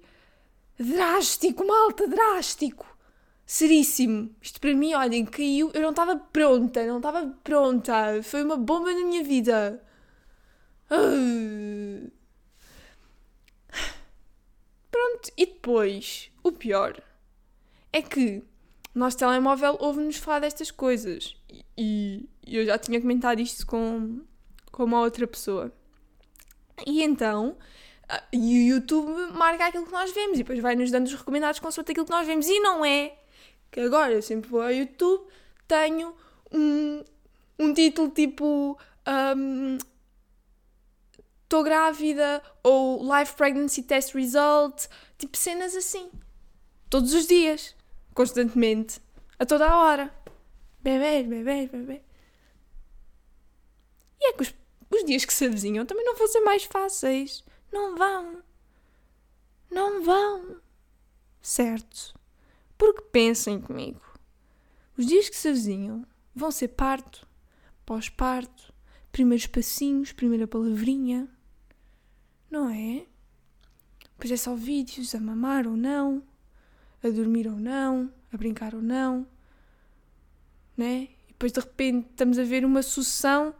drástico, 0.80 1.66
malta, 1.66 2.08
drástico. 2.08 2.98
Seríssimo. 3.46 4.36
Isto 4.42 4.60
para 4.60 4.74
mim, 4.74 4.94
olhem, 4.94 5.26
caiu. 5.26 5.72
Eu 5.74 5.82
não 5.82 5.92
estava 5.92 6.18
pronta, 6.18 6.86
não 6.86 6.98
estava 6.98 7.28
pronta. 7.44 8.22
Foi 8.24 8.44
uma 8.44 8.58
bomba 8.58 8.92
na 8.94 9.06
minha 9.06 9.24
vida. 9.24 9.82
Pronto, 14.92 15.32
e 15.38 15.46
depois, 15.46 16.32
o 16.44 16.52
pior 16.52 17.02
é 17.94 18.02
que 18.02 18.44
o 18.96 19.00
nosso 19.00 19.18
telemóvel 19.18 19.78
ouve-nos 19.80 20.18
falar 20.18 20.40
destas 20.40 20.72
coisas. 20.72 21.36
E, 21.78 22.28
e 22.46 22.58
eu 22.58 22.66
já 22.66 22.78
tinha 22.78 23.00
comentado 23.00 23.40
isto 23.40 23.66
com, 23.66 24.22
com 24.72 24.84
uma 24.84 25.00
outra 25.00 25.28
pessoa. 25.28 25.72
E 26.86 27.02
então, 27.04 27.58
e 28.32 28.38
o 28.38 28.76
YouTube 28.76 29.34
marca 29.34 29.66
aquilo 29.66 29.86
que 29.86 29.92
nós 29.92 30.12
vemos 30.12 30.36
e 30.36 30.44
depois 30.44 30.60
vai-nos 30.60 30.90
dando 30.92 31.08
os 31.08 31.14
recomendados 31.14 31.60
consoante 31.60 31.92
aquilo 31.92 32.06
que 32.06 32.12
nós 32.12 32.26
vemos. 32.26 32.48
E 32.48 32.60
não 32.60 32.86
é 32.86 33.18
que 33.70 33.82
agora 33.82 34.14
eu 34.14 34.22
sempre 34.22 34.50
vou 34.50 34.62
ao 34.62 34.72
YouTube, 34.72 35.28
tenho 35.68 36.16
um, 36.52 37.04
um 37.60 37.74
título 37.74 38.10
tipo. 38.10 38.78
Estou 41.44 41.62
um, 41.62 41.64
grávida 41.64 42.42
ou 42.64 43.04
Live 43.04 43.34
Pregnancy 43.34 43.84
Test 43.84 44.14
Result, 44.14 44.88
tipo 45.18 45.38
cenas 45.38 45.76
assim. 45.76 46.10
Todos 46.90 47.14
os 47.14 47.28
dias, 47.28 47.76
constantemente, 48.14 49.02
a 49.38 49.46
toda 49.46 49.68
a 49.70 49.78
hora. 49.78 50.14
Bebês, 50.80 51.28
bebês, 51.28 51.70
bebês. 51.70 52.02
E 54.20 54.30
é 54.30 54.34
que 54.34 54.44
os, 54.44 54.54
os 54.90 55.04
dias 55.04 55.26
que 55.26 55.34
se 55.34 55.46
avizinham 55.46 55.86
também 55.86 56.06
não 56.06 56.16
vão 56.16 56.28
ser 56.28 56.40
mais 56.42 56.64
fáceis. 56.64 57.44
Não 57.78 57.96
vão. 57.96 58.44
Não 59.70 60.04
vão. 60.04 60.58
Certo. 61.40 62.20
Porque 62.76 63.04
pensem 63.12 63.62
comigo. 63.62 64.02
Os 64.98 65.06
dias 65.06 65.30
que 65.30 65.36
se 65.36 65.50
avizinham 65.50 66.04
vão 66.34 66.50
ser 66.50 66.70
parto, 66.70 67.28
pós-parto, 67.86 68.74
primeiros 69.12 69.46
passinhos, 69.46 70.12
primeira 70.12 70.48
palavrinha. 70.48 71.30
Não 72.50 72.68
é? 72.68 73.06
Pois 74.18 74.32
é 74.32 74.38
só 74.38 74.56
vídeos 74.56 75.14
a 75.14 75.20
mamar 75.20 75.68
ou 75.68 75.78
não, 75.78 76.24
a 77.04 77.10
dormir 77.10 77.48
ou 77.48 77.58
não, 77.58 78.12
a 78.34 78.38
brincar 78.38 78.74
ou 78.74 78.82
não, 78.82 79.28
né? 80.76 81.10
E 81.28 81.28
depois 81.28 81.52
de 81.52 81.60
repente 81.60 82.08
estamos 82.10 82.40
a 82.40 82.44
ver 82.44 82.66
uma 82.66 82.82
sucessão 82.82 83.54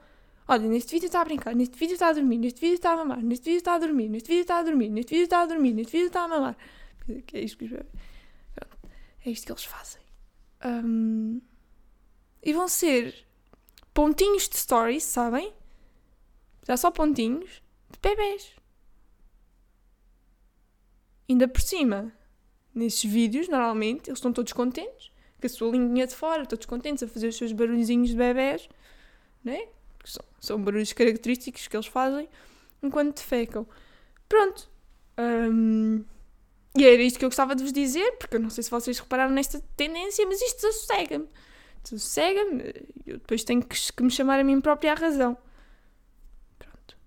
Olha, 0.48 0.68
neste 0.68 0.94
vídeo 0.94 1.08
está 1.08 1.22
a 1.22 1.26
brincar, 1.26 1.54
neste 1.54 1.78
vídeo 1.78 1.94
está 1.94 2.08
a 2.08 2.14
dormir, 2.14 2.38
neste 2.38 2.62
vídeo 2.62 2.76
está 2.76 2.94
a 2.94 2.96
mamar, 2.96 3.22
neste 3.22 3.44
vídeo 3.44 3.58
está 3.58 3.76
a 3.76 3.80
dormir, 3.80 4.08
neste 4.08 4.30
vídeo 4.30 4.42
está 4.42 4.60
a 4.60 4.64
dormir, 4.64 4.90
neste 4.90 5.10
vídeo 5.12 5.24
está 5.26 5.42
a 5.42 5.46
dormir, 5.46 5.74
neste 5.74 5.92
vídeo 5.92 6.08
está 6.08 6.24
a 6.24 6.28
mamar. 6.28 6.58
É 7.34 7.42
isto 7.42 7.58
que, 7.58 7.76
é 9.26 9.30
isto 9.30 9.46
que 9.46 9.52
eles 9.52 9.66
fazem. 9.66 10.02
Um, 10.66 11.42
e 12.42 12.54
vão 12.54 12.70
ser 12.70 13.28
pontinhos 13.94 14.48
de 14.48 14.58
stories, 14.58 15.04
sabem? 15.04 15.54
Já 16.66 16.78
só 16.78 16.92
pontinhos 16.92 17.62
de 17.90 18.00
bebês. 18.02 18.56
Ainda 21.30 21.46
por 21.48 21.60
cima, 21.60 22.14
nesses 22.74 23.04
vídeos, 23.04 23.50
normalmente, 23.50 24.10
eles 24.10 24.20
estão 24.20 24.32
todos 24.32 24.54
contentes, 24.54 25.12
com 25.42 25.46
a 25.46 25.50
sua 25.50 25.72
linha 25.72 26.08
de 26.08 26.16
fora, 26.16 26.46
todos 26.46 26.66
contentes 26.66 27.04
a 27.04 27.08
fazer 27.08 27.28
os 27.28 27.36
seus 27.36 27.52
barulhinhos 27.52 28.10
de 28.10 28.16
bebés, 28.16 28.70
né? 29.44 29.68
São, 30.12 30.26
são 30.40 30.62
barulhos 30.62 30.94
característicos 30.94 31.68
que 31.68 31.76
eles 31.76 31.88
fazem 31.88 32.28
enquanto 32.82 33.18
defecam. 33.18 33.68
Pronto. 34.28 34.70
Um, 35.18 36.04
e 36.78 36.86
era 36.86 37.02
isto 37.02 37.18
que 37.18 37.26
eu 37.26 37.30
gostava 37.30 37.56
de 37.56 37.64
vos 37.64 37.74
dizer, 37.74 38.18
porque 38.18 38.36
eu 38.36 38.40
não 38.40 38.50
sei 38.50 38.64
se 38.64 38.70
vocês 38.70 39.00
repararam 39.00 39.34
nesta 39.34 39.60
tendência, 39.76 40.26
mas 40.26 40.42
isto 40.42 40.62
desassossega-me. 40.62 41.28
Desassossega-me. 41.84 42.64
Eu 43.06 43.18
depois 43.18 43.44
tenho 43.44 43.64
que, 43.64 43.76
que 43.94 44.04
me 44.04 44.12
chamar 44.12 44.40
a 44.40 44.44
mim 44.44 44.62
própria 44.62 44.92
à 44.92 44.96
razão. 44.96 45.36
Pronto. 46.60 46.98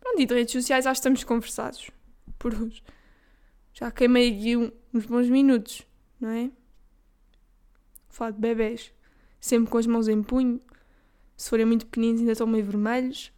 Pronto, 0.00 0.20
e 0.20 0.26
de 0.26 0.34
redes 0.34 0.52
sociais 0.52 0.84
que 0.84 0.90
estamos 0.90 1.22
conversados. 1.22 1.90
Por 2.38 2.54
hoje. 2.54 2.82
Já 3.74 3.92
queimei 3.92 4.32
aqui 4.32 4.56
uns 4.92 5.06
bons 5.06 5.28
minutos, 5.28 5.82
não 6.20 6.30
é? 6.30 6.50
Falar 8.18 8.32
de 8.32 8.40
bebés, 8.40 8.92
sempre 9.40 9.70
com 9.70 9.78
as 9.78 9.86
mãos 9.86 10.08
em 10.08 10.22
punho. 10.22 10.60
Se 11.36 11.48
forem 11.48 11.64
muito 11.64 11.86
pequeninos, 11.86 12.20
ainda 12.20 12.32
estão 12.32 12.46
meio 12.46 12.64
vermelhos. 12.64 13.32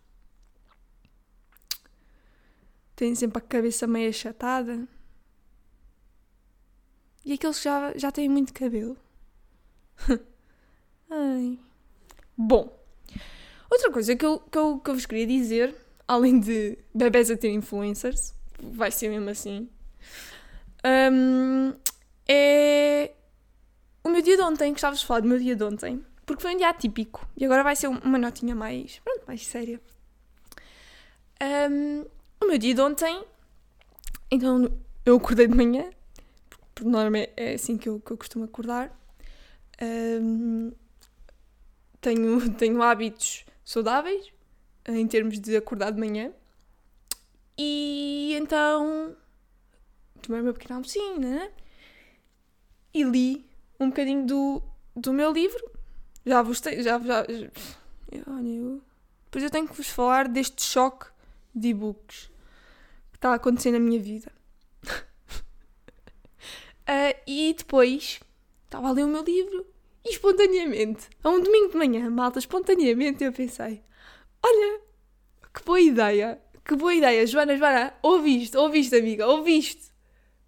Têm 2.97 3.15
sempre 3.15 3.39
a 3.39 3.41
cabeça 3.41 3.87
meio 3.87 4.09
achatada. 4.09 4.89
E 7.25 7.35
aqueles 7.35 7.59
que 7.59 7.65
já, 7.65 7.93
já 7.97 8.11
têm 8.11 8.29
muito 8.29 8.53
cabelo. 8.55 8.97
Ai. 11.11 11.59
Bom, 12.37 12.75
outra 13.71 13.93
coisa 13.93 14.17
que 14.17 14.25
eu, 14.25 14.41
que, 14.41 14.57
eu, 14.57 14.79
que 14.79 14.91
eu 14.91 14.95
vos 14.95 15.05
queria 15.05 15.27
dizer, 15.27 15.75
além 16.09 16.41
de 16.41 16.79
bebés 16.95 17.31
a 17.31 17.37
ter 17.37 17.51
influencers, 17.51 18.35
vai 18.59 18.91
ser 18.91 19.11
mesmo 19.11 19.29
assim, 19.29 19.69
um, 21.13 21.75
é 22.27 23.13
o 24.03 24.09
meu 24.09 24.23
dia 24.23 24.37
de 24.37 24.43
ontem, 24.43 24.73
gostava 24.73 24.97
de 24.97 25.05
falar 25.05 25.21
do 25.21 25.29
meu 25.29 25.39
dia 25.39 25.55
de 25.55 25.63
ontem, 25.63 26.05
porque 26.25 26.43
foi 26.43 26.55
um 26.55 26.57
dia 26.57 26.69
atípico 26.69 27.29
e 27.37 27.45
agora 27.45 27.63
vai 27.63 27.77
ser 27.77 27.89
uma 27.89 28.19
notinha 28.19 28.55
mais, 28.55 28.99
pronto, 29.01 29.25
mais 29.27 29.47
séria. 29.47 29.81
Um, 31.43 32.05
o 32.43 32.47
meu 32.47 32.59
dia 32.59 32.75
de 32.75 32.81
ontem, 32.81 33.25
então 34.31 34.71
eu 35.05 35.17
acordei 35.17 35.47
de 35.47 35.55
manhã, 35.55 35.91
por 36.75 36.85
norma 36.85 37.19
é 37.37 37.55
assim 37.55 37.77
que 37.77 37.89
eu, 37.89 38.01
que 38.01 38.11
eu 38.13 38.17
costumo 38.17 38.45
acordar. 38.45 38.91
Um, 39.83 40.73
tenho, 42.01 42.51
tenho 42.57 42.83
hábitos 42.83 43.45
saudáveis 43.65 44.33
em 44.89 45.07
termos 45.07 45.39
de 45.39 45.57
acordar 45.57 45.91
de 45.91 46.01
manhã. 46.01 46.33
E 47.59 48.35
então 48.41 49.15
tomei 50.23 50.41
o 50.41 50.45
meu 50.45 50.55
pequeno 50.55 50.77
almocinho, 50.77 51.21
né? 51.21 51.51
E 52.95 53.03
li 53.05 53.50
um 53.81 53.89
bocadinho 53.89 54.27
do, 54.27 54.63
do 54.95 55.13
meu 55.13 55.33
livro. 55.33 55.71
Já 56.25 56.43
vos 56.43 56.61
tenho. 56.61 56.83
Já, 56.83 56.99
já, 57.01 57.25
eu 58.13 58.83
Depois 59.25 59.43
eu 59.43 59.51
tenho 59.51 59.67
que 59.67 59.75
vos 59.75 59.89
falar 59.89 60.29
deste 60.29 60.63
choque 60.63 61.07
de 61.55 61.69
e-books 61.69 62.31
que 63.11 63.17
está 63.17 63.31
a 63.31 63.35
acontecer 63.35 63.73
na 63.73 63.81
minha 63.81 63.99
vida. 63.99 64.31
uh, 64.87 65.01
e 67.27 67.55
depois 67.57 68.21
estava 68.65 68.89
a 68.89 68.93
ler 68.93 69.05
o 69.05 69.09
meu 69.09 69.23
livro 69.23 69.67
e 70.05 70.11
espontaneamente, 70.11 71.09
a 71.23 71.29
um 71.29 71.41
domingo 71.43 71.73
de 71.73 71.77
manhã, 71.77 72.09
malta, 72.11 72.39
espontaneamente 72.39 73.25
eu 73.25 73.33
pensei: 73.33 73.83
olha, 74.43 74.81
que 75.53 75.65
boa 75.65 75.81
ideia, 75.81 76.41
que 76.65 76.77
boa 76.77 76.95
ideia, 76.95 77.27
Joana, 77.27 77.57
Joana, 77.57 77.95
ouviste, 78.03 78.57
ouviste, 78.57 78.97
amiga, 78.97 79.27
ouviste. 79.27 79.91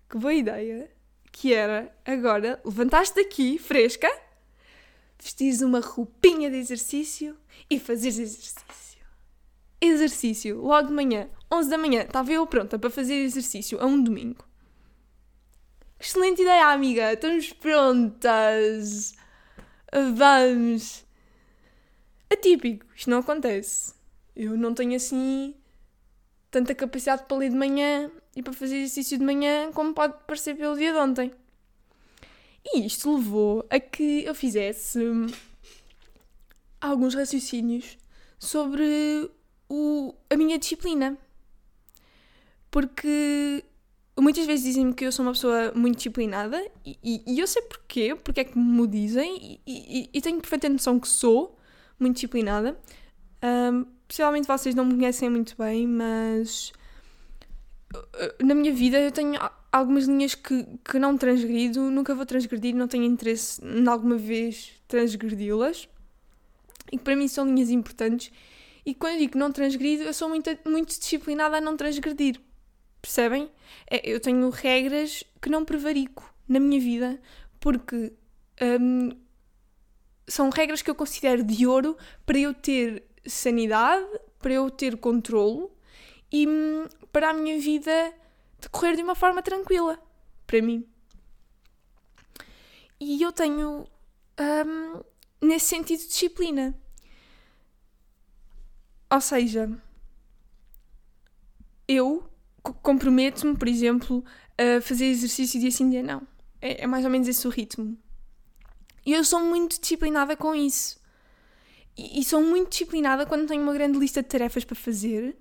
Que 0.08 0.18
boa 0.18 0.34
ideia 0.34 0.91
que 1.32 1.54
era 1.54 1.90
agora 2.04 2.60
levantaste 2.64 3.16
daqui, 3.16 3.58
fresca, 3.58 4.08
vestires 5.18 5.62
uma 5.62 5.80
roupinha 5.80 6.50
de 6.50 6.58
exercício 6.58 7.36
e 7.68 7.80
fazeres 7.80 8.18
exercício. 8.18 9.02
Exercício, 9.80 10.60
logo 10.60 10.88
de 10.88 10.94
manhã, 10.94 11.28
11 11.50 11.70
da 11.70 11.78
manhã, 11.78 12.02
estava 12.02 12.30
eu 12.30 12.46
pronta 12.46 12.78
para 12.78 12.90
fazer 12.90 13.14
exercício 13.14 13.80
a 13.80 13.86
um 13.86 14.00
domingo. 14.00 14.44
Excelente 15.98 16.42
ideia, 16.42 16.66
amiga, 16.66 17.12
estamos 17.12 17.52
prontas. 17.52 19.14
Vamos. 20.16 21.04
Atípico, 22.30 22.86
isto 22.94 23.10
não 23.10 23.18
acontece. 23.18 23.94
Eu 24.34 24.56
não 24.56 24.74
tenho 24.74 24.96
assim 24.96 25.54
tanta 26.50 26.74
capacidade 26.74 27.24
para 27.24 27.36
ler 27.36 27.50
de 27.50 27.56
manhã 27.56 28.10
e 28.34 28.42
para 28.42 28.52
fazer 28.52 28.76
exercício 28.76 29.18
de 29.18 29.24
manhã 29.24 29.70
como 29.72 29.94
pode 29.94 30.14
parecer 30.26 30.54
pelo 30.56 30.76
dia 30.76 30.92
de 30.92 30.98
ontem. 30.98 31.32
E 32.64 32.86
isto 32.86 33.14
levou 33.16 33.66
a 33.68 33.80
que 33.80 34.24
eu 34.24 34.34
fizesse 34.34 34.98
alguns 36.80 37.14
raciocínios 37.14 37.98
sobre 38.38 39.30
o, 39.68 40.14
a 40.30 40.36
minha 40.36 40.58
disciplina. 40.58 41.16
Porque 42.70 43.64
muitas 44.18 44.46
vezes 44.46 44.64
dizem-me 44.64 44.94
que 44.94 45.04
eu 45.04 45.12
sou 45.12 45.24
uma 45.24 45.32
pessoa 45.32 45.72
muito 45.74 45.96
disciplinada 45.96 46.62
e, 46.84 46.98
e, 47.02 47.22
e 47.26 47.40
eu 47.40 47.46
sei 47.46 47.62
porquê, 47.62 48.14
porque 48.14 48.40
é 48.40 48.44
que 48.44 48.58
me 48.58 48.86
dizem 48.86 49.60
e, 49.66 50.10
e, 50.12 50.20
tenho 50.20 50.40
perfeita 50.40 50.68
noção 50.68 50.98
que 50.98 51.08
sou 51.08 51.58
muito 51.98 52.14
disciplinada. 52.14 52.78
Um, 53.42 53.84
possivelmente 54.06 54.46
vocês 54.46 54.74
não 54.74 54.84
me 54.84 54.94
conhecem 54.94 55.28
muito 55.28 55.54
bem, 55.56 55.86
mas 55.86 56.72
na 58.42 58.54
minha 58.54 58.72
vida 58.72 59.00
eu 59.00 59.12
tenho 59.12 59.38
algumas 59.70 60.06
linhas 60.06 60.34
que, 60.34 60.66
que 60.84 60.98
não 60.98 61.16
transgrido, 61.16 61.90
nunca 61.90 62.14
vou 62.14 62.26
transgredir, 62.26 62.74
não 62.74 62.86
tenho 62.86 63.04
interesse 63.04 63.64
em 63.64 63.86
alguma 63.88 64.16
vez 64.16 64.72
transgredi-las 64.86 65.88
e 66.90 66.98
que 66.98 67.04
para 67.04 67.16
mim 67.16 67.26
são 67.26 67.46
linhas 67.46 67.70
importantes. 67.70 68.30
E 68.84 68.94
quando 68.94 69.14
eu 69.14 69.20
digo 69.20 69.38
não 69.38 69.50
transgrido, 69.50 70.02
eu 70.02 70.12
sou 70.12 70.28
muito, 70.28 70.50
muito 70.66 70.98
disciplinada 70.98 71.56
a 71.56 71.60
não 71.60 71.76
transgredir. 71.76 72.40
Percebem? 73.00 73.50
É, 73.90 74.08
eu 74.08 74.20
tenho 74.20 74.48
regras 74.50 75.24
que 75.40 75.48
não 75.48 75.64
prevarico 75.64 76.32
na 76.46 76.60
minha 76.60 76.80
vida 76.80 77.20
porque 77.58 78.12
hum, 78.80 79.10
são 80.26 80.50
regras 80.50 80.82
que 80.82 80.90
eu 80.90 80.94
considero 80.94 81.42
de 81.42 81.66
ouro 81.66 81.96
para 82.26 82.38
eu 82.38 82.52
ter 82.52 83.04
sanidade, 83.26 84.06
para 84.38 84.52
eu 84.52 84.70
ter 84.70 84.96
controlo 84.96 85.71
e 86.32 86.48
hum, 86.48 86.88
para 87.12 87.30
a 87.30 87.32
minha 87.32 87.60
vida 87.60 88.14
decorrer 88.60 88.96
de 88.96 89.02
uma 89.02 89.14
forma 89.14 89.42
tranquila. 89.42 89.98
Para 90.46 90.62
mim. 90.62 90.86
E 92.98 93.20
eu 93.20 93.32
tenho, 93.32 93.86
hum, 94.40 95.00
nesse 95.40 95.66
sentido, 95.66 96.06
disciplina. 96.06 96.74
Ou 99.10 99.20
seja, 99.20 99.70
eu 101.86 102.26
comprometo-me, 102.62 103.56
por 103.56 103.68
exemplo, 103.68 104.24
a 104.56 104.80
fazer 104.80 105.06
exercício 105.06 105.60
dia 105.60 105.70
sim, 105.70 105.90
dia 105.90 106.02
não. 106.02 106.26
É, 106.60 106.84
é, 106.84 106.86
mais 106.86 107.04
ou 107.04 107.10
menos 107.10 107.28
esse 107.28 107.46
o 107.46 107.50
ritmo. 107.50 107.98
E 109.04 109.12
eu 109.12 109.24
sou 109.24 109.40
muito 109.40 109.80
disciplinada 109.80 110.36
com 110.36 110.54
isso. 110.54 111.00
E, 111.96 112.20
e, 112.20 112.24
sou 112.24 112.40
muito 112.40 112.70
disciplinada 112.70 113.26
quando 113.26 113.48
tenho 113.48 113.62
uma 113.62 113.74
grande 113.74 113.98
lista 113.98 114.22
de 114.22 114.28
tarefas 114.28 114.64
para 114.64 114.76
fazer. 114.76 115.36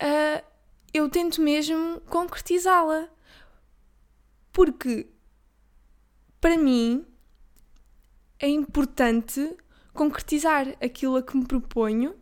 Uh, 0.00 0.44
eu 0.92 1.08
tento 1.08 1.40
mesmo 1.40 2.00
concretizá-la. 2.02 3.08
Porque, 4.52 5.08
para 6.40 6.56
mim, 6.56 7.06
é 8.38 8.48
importante 8.48 9.56
concretizar 9.92 10.68
aquilo 10.82 11.16
a 11.16 11.22
que 11.22 11.36
me 11.36 11.46
proponho. 11.46 12.12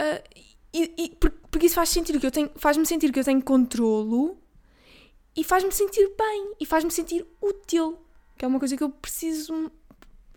Uh, 0.00 0.48
e, 0.72 0.94
e, 0.96 1.16
porque 1.50 1.66
isso 1.66 1.74
faz 1.74 1.88
sentir 1.88 2.18
que 2.20 2.26
eu 2.26 2.30
tenho, 2.30 2.50
faz-me 2.56 2.86
sentir 2.86 3.12
que 3.12 3.18
eu 3.18 3.24
tenho 3.24 3.42
controlo 3.42 4.38
e 5.34 5.42
faz-me 5.42 5.72
sentir 5.72 6.06
bem 6.16 6.54
e 6.60 6.66
faz-me 6.66 6.90
sentir 6.90 7.26
útil, 7.40 7.98
que 8.36 8.44
é 8.44 8.48
uma 8.48 8.58
coisa 8.58 8.76
que 8.76 8.82
eu 8.82 8.90
preciso 8.90 9.70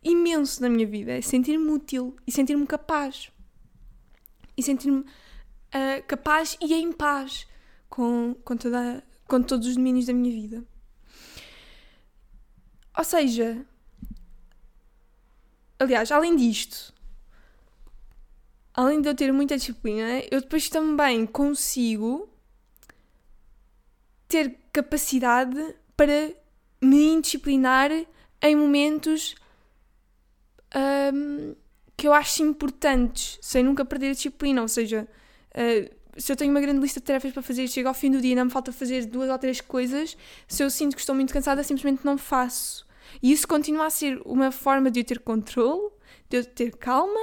imenso 0.03 0.61
na 0.61 0.69
minha 0.69 0.87
vida, 0.87 1.11
é 1.11 1.21
sentir-me 1.21 1.69
útil 1.69 2.15
e 2.25 2.31
sentir-me 2.31 2.65
capaz. 2.65 3.31
E 4.57 4.63
sentir-me 4.63 5.05
uh, 5.73 6.03
capaz 6.07 6.57
e 6.61 6.73
em 6.73 6.91
paz 6.91 7.47
com, 7.89 8.35
com, 8.43 8.55
toda, 8.55 9.03
com 9.27 9.41
todos 9.41 9.67
os 9.67 9.75
domínios 9.75 10.05
da 10.05 10.13
minha 10.13 10.31
vida. 10.31 10.63
Ou 12.97 13.03
seja, 13.03 13.65
aliás, 15.79 16.11
além 16.11 16.35
disto, 16.35 16.93
além 18.73 19.01
de 19.01 19.09
eu 19.09 19.15
ter 19.15 19.31
muita 19.31 19.57
disciplina, 19.57 20.23
eu 20.29 20.41
depois 20.41 20.69
também 20.69 21.25
consigo 21.25 22.29
ter 24.27 24.57
capacidade 24.71 25.75
para 25.95 26.33
me 26.81 27.13
indisciplinar 27.13 27.91
em 28.41 28.55
momentos 28.55 29.35
um, 31.13 31.55
que 31.95 32.07
eu 32.07 32.13
acho 32.13 32.41
importantes, 32.41 33.37
sem 33.41 33.63
nunca 33.63 33.85
perder 33.85 34.09
a 34.09 34.13
disciplina. 34.13 34.61
Ou 34.61 34.67
seja, 34.67 35.07
uh, 35.55 36.01
se 36.17 36.31
eu 36.31 36.35
tenho 36.35 36.51
uma 36.51 36.61
grande 36.61 36.79
lista 36.79 36.99
de 36.99 37.05
tarefas 37.05 37.31
para 37.31 37.41
fazer, 37.41 37.67
chego 37.67 37.87
ao 37.87 37.93
fim 37.93 38.11
do 38.11 38.21
dia 38.21 38.35
não 38.35 38.45
me 38.45 38.51
falta 38.51 38.71
fazer 38.71 39.05
duas 39.05 39.29
ou 39.29 39.37
três 39.37 39.61
coisas, 39.61 40.17
se 40.47 40.63
eu 40.63 40.69
sinto 40.69 40.95
que 40.95 41.01
estou 41.01 41.15
muito 41.15 41.33
cansada, 41.33 41.63
simplesmente 41.63 42.05
não 42.05 42.17
faço. 42.17 42.85
E 43.21 43.31
isso 43.31 43.47
continua 43.47 43.87
a 43.87 43.89
ser 43.89 44.21
uma 44.25 44.51
forma 44.51 44.91
de 44.91 44.99
eu 44.99 45.03
ter 45.03 45.19
controle, 45.19 45.91
de 46.29 46.37
eu 46.37 46.45
ter 46.45 46.75
calma 46.75 47.19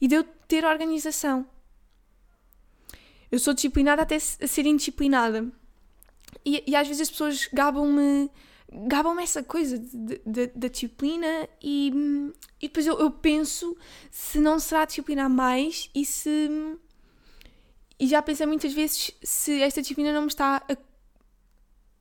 e 0.00 0.08
de 0.08 0.14
eu 0.14 0.24
ter 0.24 0.64
organização. 0.64 1.46
Eu 3.30 3.38
sou 3.38 3.54
disciplinada 3.54 4.02
até 4.02 4.16
a 4.16 4.20
ser 4.20 4.66
indisciplinada. 4.66 5.50
E, 6.44 6.62
e 6.66 6.76
às 6.76 6.86
vezes 6.86 7.02
as 7.02 7.10
pessoas 7.10 7.48
gabam-me 7.52 8.30
gabam-me 8.86 9.22
essa 9.22 9.42
coisa 9.42 9.78
da 10.56 10.68
disciplina 10.68 11.46
e, 11.62 11.92
e 12.58 12.68
depois 12.68 12.86
eu, 12.86 12.98
eu, 12.98 13.10
penso 13.10 13.76
se 14.10 14.40
não 14.40 14.58
será 14.58 14.86
disciplinar 14.86 15.28
mais 15.28 15.90
e 15.94 16.06
se 16.06 16.48
e 18.02 18.06
já 18.08 18.20
pensei 18.20 18.44
muitas 18.46 18.72
vezes 18.72 19.12
se 19.22 19.62
esta 19.62 19.80
disciplina 19.80 20.12
não 20.12 20.22
me 20.22 20.26
está 20.26 20.56
a, 20.56 20.76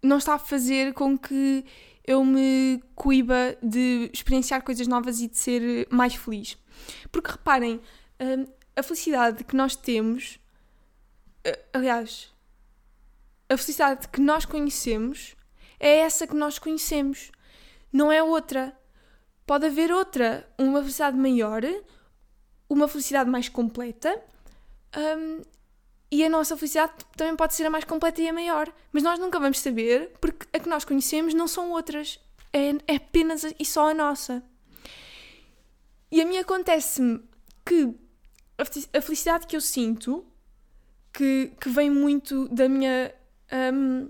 não 0.01 0.17
está 0.17 0.33
a 0.33 0.39
fazer 0.39 0.95
com 0.95 1.15
que 1.15 1.63
eu 2.03 2.25
me 2.25 2.81
coiba 2.95 3.55
de 3.61 4.09
experienciar 4.11 4.63
coisas 4.63 4.87
novas 4.87 5.21
e 5.21 5.27
de 5.27 5.37
ser 5.37 5.87
mais 5.91 6.15
feliz. 6.15 6.57
Porque 7.11 7.29
reparem 7.29 7.79
hum, 8.19 8.47
a 8.75 8.81
felicidade 8.81 9.43
que 9.43 9.55
nós 9.55 9.75
temos, 9.75 10.39
eh, 11.43 11.65
aliás, 11.71 12.33
a 13.47 13.55
felicidade 13.55 14.07
que 14.07 14.21
nós 14.21 14.43
conhecemos 14.43 15.35
é 15.79 15.97
essa 15.97 16.25
que 16.25 16.35
nós 16.35 16.57
conhecemos, 16.57 17.31
não 17.93 18.11
é 18.11 18.23
outra. 18.23 18.75
Pode 19.45 19.67
haver 19.67 19.91
outra, 19.91 20.51
uma 20.57 20.79
felicidade 20.79 21.15
maior, 21.15 21.61
uma 22.67 22.87
felicidade 22.87 23.29
mais 23.29 23.47
completa, 23.47 24.19
um, 24.97 25.41
e 26.12 26.24
a 26.26 26.30
nossa 26.30 26.58
felicidade 26.58 26.93
também 27.15 27.36
pode 27.36 27.54
ser 27.54 27.65
a 27.65 27.69
mais 27.69 27.86
completa 27.86 28.21
e 28.21 28.28
a 28.28 28.34
maior. 28.34 28.71
Mas 28.91 29.02
nós 29.02 29.17
nunca 29.17 29.39
vamos 29.39 29.60
saber, 29.60 30.12
porque 30.19 30.45
a 30.52 30.60
que 30.60 30.67
nós 30.67 30.84
conhecemos 30.84 31.34
não 31.34 31.47
são 31.47 31.71
outras, 31.71 32.19
é, 32.52 32.71
é 32.88 32.95
apenas 32.97 33.45
e 33.58 33.65
só 33.65 33.89
a 33.89 33.93
nossa. 33.93 34.43
E 36.12 36.21
a 36.21 36.26
mim 36.26 36.38
acontece-me 36.38 37.21
que 37.65 37.95
a 38.93 39.02
felicidade 39.02 39.47
que 39.47 39.56
eu 39.56 39.62
sinto, 39.62 40.26
que, 41.13 41.52
que 41.60 41.69
vem 41.69 41.89
muito 41.89 42.47
da 42.50 42.67
minha. 42.67 43.13
Um, 43.74 44.10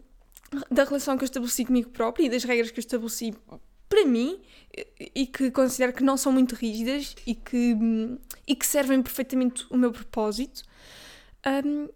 da 0.70 0.84
relação 0.84 1.18
que 1.18 1.24
eu 1.24 1.26
estabeleci 1.26 1.64
comigo 1.64 1.90
própria 1.92 2.26
e 2.26 2.30
das 2.30 2.44
regras 2.44 2.72
que 2.72 2.80
eu 2.80 2.82
estabeleci 2.82 3.34
para 3.88 4.06
mim 4.06 4.42
e 5.16 5.26
que 5.26 5.50
considero 5.50 5.94
que 5.94 6.04
não 6.04 6.18
são 6.18 6.32
muito 6.32 6.56
rígidas 6.56 7.16
e 7.26 7.34
que, 7.34 7.78
e 8.46 8.56
que 8.56 8.66
servem 8.66 9.02
perfeitamente 9.02 9.66
o 9.70 9.78
meu 9.78 9.92
propósito, 9.92 10.64
um, 11.64 11.90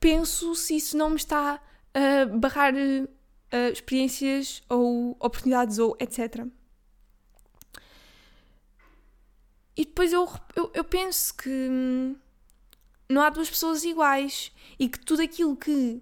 penso 0.00 0.54
se 0.54 0.76
isso 0.76 0.96
não 0.96 1.10
me 1.10 1.16
está 1.16 1.60
a 1.94 2.26
barrar 2.26 2.74
uh, 2.74 3.72
experiências 3.72 4.62
ou 4.68 5.16
oportunidades 5.20 5.78
ou 5.78 5.96
etc. 5.98 6.46
e 9.76 9.84
depois 9.84 10.12
eu, 10.12 10.28
eu, 10.54 10.70
eu 10.72 10.84
penso 10.84 11.34
que 11.34 11.50
hum, 11.50 12.16
não 13.08 13.20
há 13.22 13.28
duas 13.28 13.50
pessoas 13.50 13.84
iguais 13.84 14.50
e 14.78 14.88
que 14.88 14.98
tudo 14.98 15.22
aquilo 15.22 15.54
que 15.54 16.00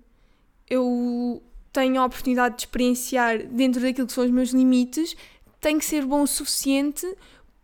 eu 0.70 1.42
tenho 1.72 2.00
a 2.00 2.06
oportunidade 2.06 2.54
de 2.56 2.62
experienciar 2.62 3.46
dentro 3.48 3.82
daquilo 3.82 4.06
que 4.06 4.12
são 4.12 4.24
os 4.24 4.30
meus 4.30 4.50
limites 4.50 5.16
tem 5.60 5.78
que 5.78 5.84
ser 5.84 6.06
bom 6.06 6.22
o 6.22 6.26
suficiente 6.26 7.04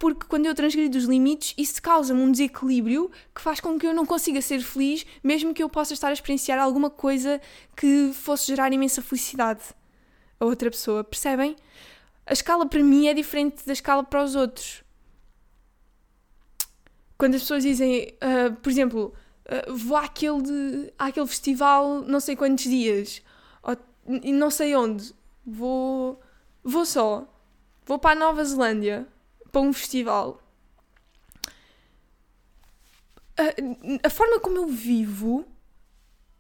porque 0.01 0.27
quando 0.27 0.47
eu 0.47 0.55
transgrido 0.55 0.97
os 0.97 1.05
limites, 1.05 1.53
isso 1.59 1.81
causa-me 1.83 2.23
um 2.23 2.33
desequilíbrio 2.33 3.11
que 3.35 3.41
faz 3.43 3.61
com 3.61 3.79
que 3.79 3.87
eu 3.87 3.93
não 3.93 4.07
consiga 4.07 4.41
ser 4.41 4.63
feliz, 4.63 5.05
mesmo 5.23 5.53
que 5.53 5.63
eu 5.63 5.69
possa 5.69 5.93
estar 5.93 6.09
a 6.09 6.13
experienciar 6.15 6.59
alguma 6.59 6.89
coisa 6.89 7.39
que 7.77 8.11
fosse 8.15 8.47
gerar 8.47 8.73
imensa 8.73 9.03
felicidade 9.03 9.61
a 10.41 10.47
outra 10.47 10.71
pessoa. 10.71 11.05
Percebem? 11.05 11.55
A 12.25 12.33
escala 12.33 12.65
para 12.65 12.83
mim 12.83 13.09
é 13.09 13.15
diferente 13.15 13.67
da 13.67 13.75
escala 13.75 14.03
para 14.03 14.25
os 14.25 14.35
outros. 14.35 14.83
Quando 17.19 17.35
as 17.35 17.43
pessoas 17.43 17.63
dizem, 17.63 18.17
uh, 18.23 18.57
por 18.57 18.71
exemplo, 18.71 19.13
uh, 19.45 19.77
vou 19.77 19.99
àquele, 19.99 20.41
de, 20.41 20.93
àquele 20.99 21.27
festival 21.27 22.01
não 22.01 22.21
sei 22.21 22.35
quantos 22.35 22.65
dias, 22.65 23.23
e 24.23 24.33
não 24.33 24.51
sei 24.51 24.75
onde, 24.75 25.15
vou, 25.45 26.19
vou 26.65 26.87
só, 26.87 27.29
vou 27.85 27.99
para 27.99 28.13
a 28.13 28.19
Nova 28.19 28.43
Zelândia 28.43 29.07
para 29.51 29.61
um 29.61 29.73
festival. 29.73 30.41
A, 33.37 34.07
a 34.07 34.11
forma 34.11 34.39
como 34.41 34.59
eu 34.59 34.67
vivo 34.67 35.47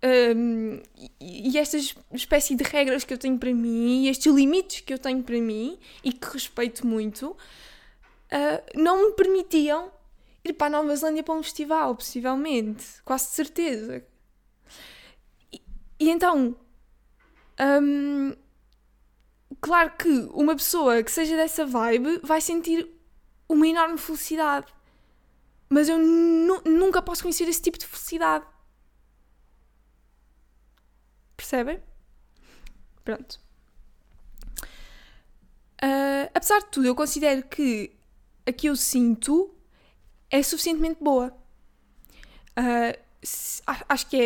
um, 0.02 0.80
e, 1.20 1.50
e 1.50 1.58
esta 1.58 1.76
espécie 2.12 2.54
de 2.54 2.64
regras 2.64 3.04
que 3.04 3.12
eu 3.12 3.18
tenho 3.18 3.38
para 3.38 3.52
mim, 3.52 4.04
e 4.04 4.08
estes 4.08 4.32
limites 4.32 4.80
que 4.80 4.94
eu 4.94 4.98
tenho 4.98 5.22
para 5.22 5.38
mim 5.38 5.78
e 6.02 6.12
que 6.12 6.26
respeito 6.32 6.86
muito, 6.86 7.30
uh, 7.30 8.80
não 8.80 9.08
me 9.08 9.12
permitiam 9.14 9.92
ir 10.42 10.54
para 10.54 10.68
a 10.68 10.70
Nova 10.70 10.96
Zelândia 10.96 11.22
para 11.22 11.34
um 11.34 11.42
festival, 11.42 11.94
possivelmente, 11.94 12.84
quase 13.04 13.26
de 13.26 13.32
certeza. 13.32 14.04
E, 15.52 15.60
e 15.98 16.10
então, 16.10 16.56
um, 17.82 18.34
claro 19.60 19.92
que 19.98 20.08
uma 20.32 20.56
pessoa 20.56 21.02
que 21.02 21.10
seja 21.10 21.36
dessa 21.36 21.66
vibe 21.66 22.20
vai 22.22 22.40
sentir 22.40 22.88
uma 23.50 23.66
enorme 23.66 23.98
felicidade. 23.98 24.72
Mas 25.68 25.88
eu 25.88 25.98
nu 25.98 26.62
nunca 26.64 27.02
posso 27.02 27.22
conhecer 27.22 27.48
esse 27.48 27.60
tipo 27.60 27.78
de 27.78 27.86
felicidade. 27.86 28.44
Percebem? 31.36 31.82
Pronto. 33.04 33.40
Uh, 35.82 36.30
apesar 36.34 36.60
de 36.60 36.66
tudo, 36.66 36.86
eu 36.86 36.94
considero 36.94 37.42
que 37.44 37.96
a 38.46 38.52
que 38.52 38.68
eu 38.68 38.76
sinto 38.76 39.52
é 40.30 40.42
suficientemente 40.42 41.02
boa. 41.02 41.34
Uh, 42.50 42.98
acho 43.88 44.06
que 44.06 44.16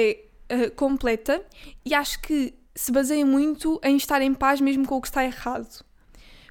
é 0.49 0.55
uh, 0.55 0.71
completa 0.73 1.45
e 1.85 1.95
acho 1.95 2.21
que 2.21 2.55
se 2.75 2.91
baseia 2.91 3.25
muito 3.25 3.81
em 3.85 3.97
estar 3.97 4.21
em 4.21 4.35
paz 4.35 4.61
mesmo 4.61 4.87
com 4.87 4.97
o 4.97 5.01
que 5.01 5.09
está 5.09 5.25
errado. 5.25 5.85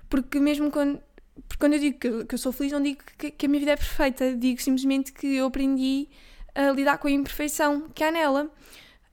Porque 0.09 0.39
mesmo 0.39 0.71
quando 0.71 1.01
porque 1.47 1.57
quando 1.59 1.73
eu 1.73 1.79
digo 1.79 1.99
que, 1.99 2.25
que 2.25 2.35
eu 2.35 2.39
sou 2.39 2.51
feliz, 2.51 2.71
não 2.71 2.81
digo 2.81 3.01
que, 3.17 3.31
que, 3.31 3.45
a 3.45 3.49
minha 3.49 3.59
vida 3.59 3.71
é 3.71 3.75
perfeita, 3.75 4.35
digo 4.35 4.61
simplesmente 4.61 5.11
que 5.11 5.35
eu 5.35 5.47
aprendi 5.47 6.07
a 6.53 6.71
lidar 6.71 6.97
com 6.97 7.07
a 7.07 7.11
imperfeição 7.11 7.89
que 7.89 8.03
há 8.03 8.11
nela. 8.11 8.45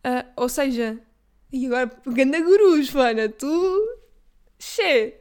Uh, 0.04 0.26
ou 0.36 0.48
seja, 0.48 0.98
e 1.52 1.66
agora 1.66 1.86
pegando 1.86 2.36
a 2.36 2.40
gurus, 2.40 2.88
Fana, 2.88 3.28
tu. 3.28 3.98
Xê! 4.58 5.18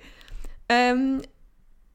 Um, 0.71 1.21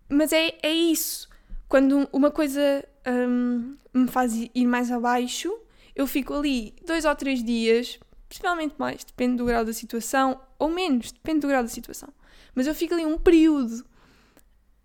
mas 0.09 0.33
é, 0.33 0.55
é 0.63 0.73
isso. 0.73 1.29
Quando 1.69 2.09
uma 2.13 2.31
coisa 2.31 2.85
um, 3.07 3.77
me 3.93 4.09
faz 4.09 4.35
ir 4.35 4.67
mais 4.67 4.91
abaixo, 4.91 5.53
eu 5.95 6.07
fico 6.07 6.35
ali 6.35 6.75
dois 6.87 7.05
ou 7.05 7.15
três 7.15 7.45
dias, 7.45 7.99
possivelmente 8.29 8.75
mais, 8.79 9.05
depende 9.05 9.37
do 9.37 9.45
grau 9.45 9.65
da 9.65 9.73
situação, 9.73 10.41
ou 10.59 10.69
menos, 10.69 11.13
depende 11.13 11.41
do 11.41 11.49
grau 11.49 11.63
da 11.63 11.69
situação. 11.69 12.09
Mas 12.55 12.67
eu 12.67 12.75
fico 12.75 12.95
ali 12.95 13.05
um 13.05 13.19
período 13.19 13.85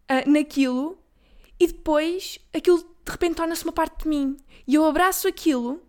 uh, 0.09 0.29
naquilo 0.29 0.97
e 1.59 1.67
depois 1.67 2.39
aquilo 2.53 2.79
de 2.79 3.11
repente 3.11 3.35
torna-se 3.35 3.63
uma 3.63 3.73
parte 3.73 4.03
de 4.03 4.09
mim. 4.09 4.37
E 4.67 4.75
eu 4.75 4.85
abraço 4.85 5.27
aquilo 5.27 5.81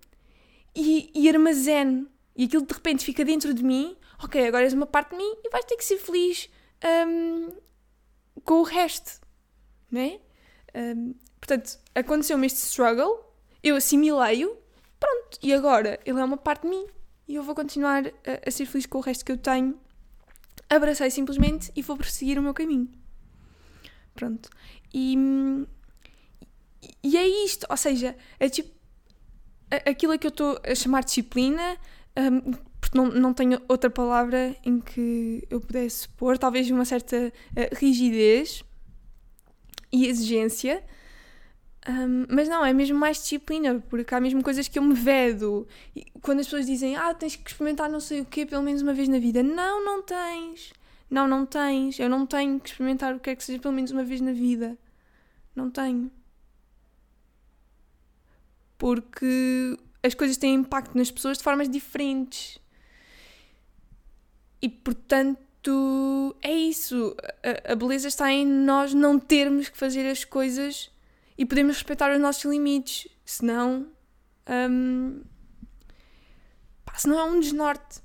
e, 0.75 1.11
e 1.15 1.29
armazeno. 1.29 2.09
E 2.37 2.45
aquilo 2.45 2.65
de 2.65 2.73
repente 2.73 3.05
fica 3.05 3.25
dentro 3.25 3.53
de 3.53 3.63
mim. 3.63 3.97
Ok, 4.23 4.47
agora 4.47 4.65
és 4.65 4.73
uma 4.73 4.87
parte 4.87 5.11
de 5.11 5.17
mim 5.17 5.35
e 5.45 5.51
vais 5.51 5.65
ter 5.65 5.77
que 5.77 5.85
ser 5.85 5.99
feliz 5.99 6.49
um, 7.07 7.51
com 8.45 8.61
o 8.61 8.63
resto. 8.63 9.21
Né? 9.91 10.21
Um, 10.75 11.15
portanto, 11.41 11.79
aconteceu-me 11.95 12.47
este 12.47 12.59
struggle, 12.59 13.25
eu 13.63 13.77
assimilei-o, 13.77 14.57
pronto, 14.99 15.39
e 15.43 15.53
agora 15.53 15.99
ele 16.05 16.21
é 16.21 16.25
uma 16.25 16.37
parte 16.37 16.63
de 16.63 16.69
mim 16.69 16.87
e 17.27 17.35
eu 17.35 17.43
vou 17.43 17.55
continuar 17.55 18.07
a, 18.07 18.49
a 18.49 18.51
ser 18.51 18.67
feliz 18.67 18.87
com 18.87 18.99
o 18.99 19.01
resto 19.01 19.25
que 19.25 19.33
eu 19.33 19.39
tenho. 19.39 19.79
Abracei 20.69 21.11
simplesmente 21.11 21.73
e 21.75 21.83
vou 21.83 21.97
prosseguir 21.97 22.39
o 22.39 22.43
meu 22.43 22.55
caminho. 22.55 22.89
Pronto. 24.21 24.51
E, 24.93 25.17
e 27.03 27.17
é 27.17 27.27
isto, 27.47 27.67
ou 27.71 27.77
seja, 27.77 28.15
é 28.39 28.51
tipo 28.51 28.71
aquilo 29.87 30.19
que 30.19 30.27
eu 30.27 30.31
estou 30.31 30.61
a 30.63 30.75
chamar 30.75 31.03
disciplina, 31.03 31.79
um, 32.19 32.53
porque 32.79 32.99
não, 32.99 33.07
não 33.07 33.33
tenho 33.33 33.59
outra 33.67 33.89
palavra 33.89 34.55
em 34.63 34.79
que 34.79 35.43
eu 35.49 35.59
pudesse 35.59 36.07
pôr, 36.11 36.37
talvez 36.37 36.71
uma 36.71 36.85
certa 36.85 37.17
uh, 37.17 37.75
rigidez 37.77 38.63
e 39.91 40.07
exigência. 40.07 40.85
Um, 41.89 42.27
mas 42.29 42.47
não, 42.47 42.63
é 42.63 42.75
mesmo 42.75 42.99
mais 42.99 43.17
disciplina, 43.17 43.83
porque 43.89 44.15
há 44.15 44.21
mesmo 44.21 44.43
coisas 44.43 44.69
que 44.69 44.79
eu 44.79 44.83
me 44.83 44.93
vedo. 44.93 45.67
E 45.97 46.05
quando 46.21 46.41
as 46.41 46.47
pessoas 46.47 46.67
dizem, 46.67 46.95
ah, 46.95 47.15
tens 47.15 47.37
que 47.37 47.51
experimentar 47.51 47.89
não 47.89 48.01
sei 48.01 48.21
o 48.21 48.27
quê 48.27 48.45
pelo 48.45 48.63
menos 48.63 48.83
uma 48.83 48.93
vez 48.93 49.09
na 49.09 49.19
vida. 49.19 49.43
Não, 49.43 49.83
não 49.83 50.03
tens. 50.03 50.79
Não, 51.11 51.27
não 51.27 51.45
tens. 51.45 51.99
Eu 51.99 52.09
não 52.09 52.25
tenho 52.25 52.61
que 52.61 52.71
experimentar 52.71 53.15
o 53.15 53.21
que 53.21 53.31
é 53.31 53.37
que 53.37 53.43
seja 53.43 53.59
pelo 53.59 53.75
menos 53.75 53.91
uma 53.91 54.05
vez 54.05 54.21
na 54.21 54.33
vida. 54.33 54.79
Não 55.55 55.69
tenho. 55.69 56.11
Porque 58.79 59.77
as 60.03 60.15
coisas 60.15 60.37
têm 60.37 60.55
impacto 60.55 60.97
nas 60.97 61.11
pessoas 61.11 61.39
de 61.39 61.45
formas 61.45 61.69
diferentes. 61.69 62.59
E 64.63 64.69
portanto, 64.69 66.37
é 66.41 66.53
isso. 66.53 67.17
A, 67.67 67.73
a 67.73 67.75
beleza 67.75 68.07
está 68.07 68.31
em 68.31 68.47
nós 68.47 68.95
não 68.95 69.19
termos 69.19 69.69
que 69.69 69.77
fazer 69.77 70.09
as 70.09 70.25
coisas 70.25 70.91
e 71.37 71.45
podemos 71.45 71.77
respeitar 71.77 72.13
os 72.13 72.21
nossos 72.21 72.45
limites. 72.45 73.09
Senão. 73.25 73.89
Um, 74.49 75.23
pá, 76.85 76.95
senão 76.97 77.19
é 77.19 77.25
um 77.25 77.41
desnorte. 77.41 78.01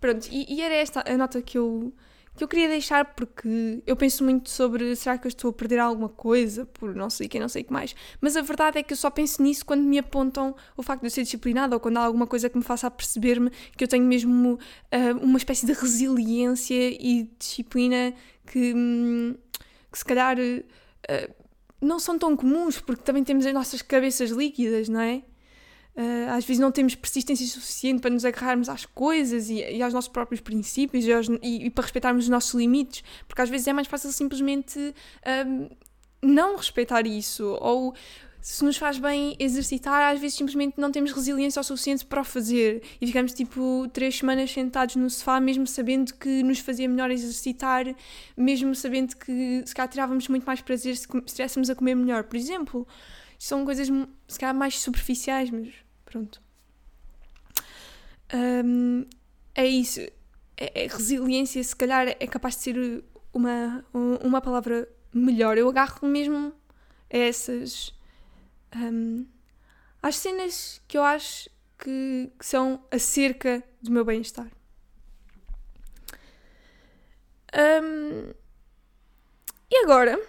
Pronto, 0.00 0.26
e, 0.30 0.54
e, 0.54 0.62
era 0.62 0.74
esta 0.74 1.04
a 1.06 1.16
nota 1.16 1.42
que 1.42 1.58
eu, 1.58 1.92
que 2.34 2.42
eu 2.42 2.48
queria 2.48 2.68
deixar 2.68 3.04
porque 3.14 3.82
eu 3.86 3.94
penso 3.94 4.24
muito 4.24 4.48
sobre 4.48 4.96
será 4.96 5.18
que 5.18 5.26
eu 5.26 5.28
estou 5.28 5.50
a 5.50 5.52
perder 5.52 5.78
alguma 5.78 6.08
coisa 6.08 6.64
por 6.64 6.94
não 6.94 7.10
sei 7.10 7.28
quem, 7.28 7.40
não 7.40 7.48
sei 7.48 7.62
o 7.62 7.64
que 7.66 7.72
mais. 7.72 7.94
Mas 8.20 8.36
a 8.36 8.40
verdade 8.40 8.78
é 8.78 8.82
que 8.82 8.94
eu 8.94 8.96
só 8.96 9.10
penso 9.10 9.42
nisso 9.42 9.64
quando 9.64 9.82
me 9.82 9.98
apontam 9.98 10.56
o 10.76 10.82
facto 10.82 11.02
de 11.02 11.08
eu 11.08 11.10
ser 11.10 11.22
disciplinada 11.22 11.76
ou 11.76 11.80
quando 11.80 11.98
há 11.98 12.00
alguma 12.00 12.26
coisa 12.26 12.48
que 12.48 12.56
me 12.56 12.64
faça 12.64 12.90
perceber-me 12.90 13.50
que 13.76 13.84
eu 13.84 13.88
tenho 13.88 14.04
mesmo 14.04 14.54
uh, 14.54 15.18
uma 15.22 15.36
espécie 15.36 15.66
de 15.66 15.72
resiliência 15.72 16.90
e 16.90 17.30
disciplina 17.38 18.14
que, 18.46 18.72
hum, 18.74 19.34
que 19.92 19.98
se 19.98 20.04
calhar 20.04 20.36
uh, 20.38 21.34
não 21.80 21.98
são 21.98 22.18
tão 22.18 22.34
comuns 22.36 22.80
porque 22.80 23.02
também 23.02 23.22
temos 23.22 23.44
as 23.44 23.52
nossas 23.52 23.82
cabeças 23.82 24.30
líquidas, 24.30 24.88
não 24.88 25.00
é? 25.00 25.22
Uh, 26.00 26.30
às 26.30 26.46
vezes 26.46 26.58
não 26.58 26.72
temos 26.72 26.94
persistência 26.94 27.46
suficiente 27.46 28.00
para 28.00 28.08
nos 28.08 28.24
agarrarmos 28.24 28.70
às 28.70 28.86
coisas 28.86 29.50
e, 29.50 29.56
e 29.56 29.82
aos 29.82 29.92
nossos 29.92 30.08
próprios 30.08 30.40
princípios 30.40 31.04
e, 31.04 31.12
aos, 31.12 31.28
e, 31.42 31.66
e, 31.66 31.70
para 31.70 31.82
respeitarmos 31.82 32.24
os 32.24 32.30
nossos 32.30 32.54
limites, 32.54 33.04
porque 33.28 33.42
às 33.42 33.50
vezes 33.50 33.66
é 33.66 33.72
mais 33.74 33.86
fácil 33.86 34.10
simplesmente 34.10 34.94
não 36.22 36.56
respeitar 36.56 37.06
isso, 37.06 37.44
ou 37.60 37.94
se 38.40 38.64
nos 38.64 38.78
faz 38.78 38.98
bem 38.98 39.36
exercitar, 39.38 40.14
às 40.14 40.20
vezes 40.20 40.38
simplesmente 40.38 40.74
não 40.78 40.90
temos 40.90 41.12
resiliência 41.12 41.60
o 41.60 41.62
suficiente 41.64 42.06
para 42.06 42.22
o 42.22 42.24
fazer 42.24 42.82
e 43.00 43.06
ficamos 43.06 43.34
tipo 43.34 43.86
três 43.92 44.16
semanas 44.16 44.50
sentados 44.50 44.96
no 44.96 45.10
sofá, 45.10 45.38
mesmo 45.38 45.66
sabendo 45.66 46.14
que 46.14 46.42
nos 46.42 46.58
fazia 46.60 46.88
melhor 46.88 47.10
exercitar, 47.10 47.84
mesmo 48.36 48.74
sabendo 48.74 49.14
que 49.16 49.62
se 49.66 49.74
calhar 49.74 49.90
tirávamos 49.90 50.26
muito 50.28 50.44
mais 50.44 50.62
prazer 50.62 50.96
se 50.96 51.06
estivéssemos 51.26 51.68
a 51.68 51.74
comer 51.74 51.94
melhor, 51.94 52.24
por 52.24 52.36
exemplo. 52.36 52.88
São 53.38 53.64
coisas 53.64 53.88
se 54.28 54.38
calhar 54.38 54.54
mais 54.54 54.78
superficiais, 54.78 55.50
mas 55.50 55.68
pronto. 56.10 56.42
Um, 58.34 59.06
é 59.54 59.66
isso. 59.66 60.00
É, 60.56 60.84
é, 60.84 60.86
resiliência, 60.86 61.62
se 61.62 61.74
calhar, 61.74 62.08
é 62.08 62.26
capaz 62.26 62.56
de 62.56 62.62
ser 62.62 63.04
uma, 63.32 63.84
uma 63.92 64.40
palavra 64.40 64.88
melhor. 65.12 65.56
Eu 65.56 65.68
agarro 65.68 66.06
mesmo 66.06 66.52
a 67.12 67.16
essas. 67.16 67.94
Um, 68.76 69.26
às 70.02 70.16
cenas 70.16 70.82
que 70.86 70.98
eu 70.98 71.02
acho 71.02 71.48
que, 71.78 72.30
que 72.38 72.46
são 72.46 72.84
acerca 72.90 73.62
do 73.80 73.90
meu 73.90 74.04
bem-estar. 74.04 74.48
Um, 77.52 78.32
e 79.70 79.76
agora 79.84 80.20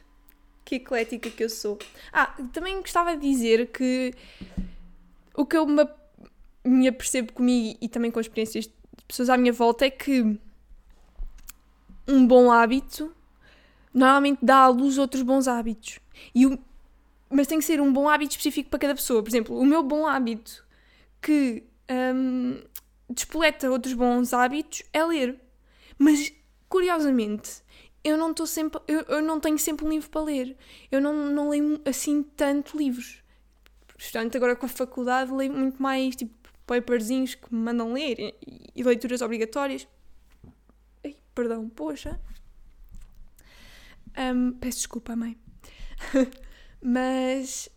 que 0.64 0.76
eclética 0.76 1.30
que 1.30 1.44
eu 1.44 1.50
sou. 1.50 1.78
Ah, 2.12 2.34
também 2.52 2.80
gostava 2.80 3.16
de 3.16 3.28
dizer 3.28 3.66
que 3.70 4.14
o 5.34 5.46
que 5.46 5.56
eu 5.56 5.66
me, 5.66 5.86
me 6.64 6.88
apercebo 6.88 7.32
comigo 7.32 7.78
e 7.80 7.88
também 7.88 8.10
com 8.10 8.20
experiências 8.20 8.64
de 8.64 9.04
pessoas 9.06 9.30
à 9.30 9.36
minha 9.36 9.52
volta 9.52 9.86
é 9.86 9.90
que 9.90 10.38
um 12.06 12.26
bom 12.26 12.50
hábito 12.50 13.14
normalmente 13.92 14.38
dá 14.42 14.58
à 14.58 14.68
luz 14.68 14.98
outros 14.98 15.22
bons 15.22 15.46
hábitos. 15.46 15.98
E 16.34 16.46
o, 16.46 16.58
mas 17.30 17.46
tem 17.46 17.58
que 17.58 17.64
ser 17.64 17.80
um 17.80 17.92
bom 17.92 18.08
hábito 18.08 18.32
específico 18.32 18.70
para 18.70 18.78
cada 18.78 18.94
pessoa. 18.94 19.22
Por 19.22 19.28
exemplo, 19.28 19.58
o 19.58 19.64
meu 19.64 19.82
bom 19.82 20.06
hábito 20.06 20.64
que 21.20 21.62
um, 21.90 22.60
despoleta 23.08 23.70
outros 23.70 23.94
bons 23.94 24.32
hábitos 24.32 24.82
é 24.92 25.04
ler. 25.04 25.40
Mas, 25.98 26.32
curiosamente, 26.68 27.62
eu 28.04 28.16
não 28.16 28.34
sempre. 28.46 28.80
Eu, 28.88 29.00
eu, 29.02 29.22
não 29.22 29.38
tenho 29.40 29.58
sempre 29.58 29.86
um 29.86 29.90
livro 29.90 30.10
para 30.10 30.22
ler. 30.22 30.56
Eu 30.90 31.00
não, 31.00 31.30
não 31.30 31.48
leio 31.48 31.80
assim 31.84 32.22
tanto 32.22 32.76
livros. 32.76 33.21
Portanto, 34.02 34.36
agora 34.36 34.56
com 34.56 34.66
a 34.66 34.68
faculdade 34.68 35.32
leio 35.32 35.52
muito 35.52 35.80
mais 35.80 36.16
tipo 36.16 36.34
paperzinhos 36.66 37.36
que 37.36 37.54
me 37.54 37.60
mandam 37.60 37.92
ler 37.92 38.18
e, 38.18 38.70
e 38.74 38.82
leituras 38.82 39.22
obrigatórias. 39.22 39.86
Ai, 41.04 41.16
perdão, 41.32 41.68
poxa. 41.68 42.20
Um, 44.18 44.52
peço 44.54 44.78
desculpa, 44.78 45.14
mãe. 45.14 45.38
Mas 46.82 47.68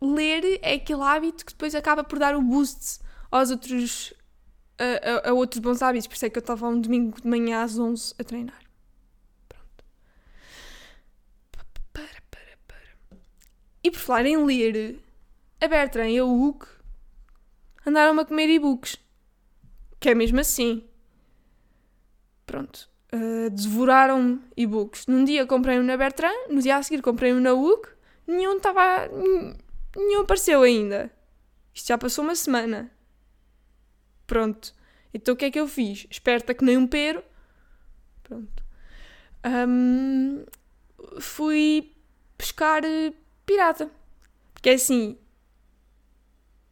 ler 0.00 0.60
é 0.62 0.74
aquele 0.74 1.02
hábito 1.02 1.46
que 1.46 1.52
depois 1.52 1.74
acaba 1.74 2.04
por 2.04 2.18
dar 2.18 2.36
o 2.36 2.42
boost 2.42 3.00
aos 3.30 3.50
outros, 3.50 4.12
a, 4.78 5.28
a, 5.28 5.30
a 5.30 5.32
outros 5.32 5.60
bons 5.60 5.80
hábitos. 5.80 6.06
Por 6.06 6.14
isso 6.14 6.26
é 6.26 6.30
que 6.30 6.38
eu 6.38 6.40
estava 6.40 6.68
um 6.68 6.78
domingo 6.78 7.20
de 7.20 7.26
manhã 7.26 7.62
às 7.62 7.78
11 7.78 8.14
a 8.18 8.24
treinar. 8.24 8.60
Pronto. 9.48 9.84
Para, 11.90 12.22
para, 12.30 12.58
para. 12.66 13.18
E 13.82 13.90
por 13.90 13.98
falar 13.98 14.26
em 14.26 14.36
ler, 14.44 15.07
a 15.60 15.68
Bertrand 15.68 16.08
e 16.08 16.18
a 16.18 16.24
Hugo 16.24 16.66
andaram 17.86 18.18
a 18.18 18.24
comer 18.24 18.48
e-books. 18.48 18.96
Que 20.00 20.10
é 20.10 20.14
mesmo 20.14 20.38
assim. 20.40 20.84
Pronto. 22.46 22.88
Uh, 23.12 23.50
devoraram 23.50 24.40
e-books. 24.56 25.06
Num 25.06 25.24
dia 25.24 25.46
comprei 25.46 25.78
um 25.78 25.82
na 25.82 25.96
Bertrand, 25.96 26.48
no 26.48 26.60
dia 26.60 26.76
a 26.76 26.82
seguir 26.82 27.02
comprei 27.02 27.32
um 27.32 27.40
na 27.40 27.52
Hugo. 27.52 27.88
Nenhum 28.26 28.56
estava. 28.58 29.08
Nenhum 29.96 30.20
apareceu 30.20 30.62
ainda. 30.62 31.10
Isto 31.74 31.88
já 31.88 31.98
passou 31.98 32.24
uma 32.24 32.34
semana. 32.34 32.90
Pronto. 34.26 34.74
Então 35.12 35.34
o 35.34 35.36
que 35.36 35.46
é 35.46 35.50
que 35.50 35.58
eu 35.58 35.66
fiz? 35.66 36.06
Esperta 36.10 36.54
que 36.54 36.64
nem 36.64 36.76
um 36.76 36.86
pero. 36.86 37.24
Pronto. 38.22 38.62
Um, 39.44 40.44
fui 41.20 41.92
pescar 42.36 42.84
eh, 42.84 43.12
pirata. 43.46 43.90
Porque 44.52 44.70
é 44.70 44.74
assim, 44.74 45.16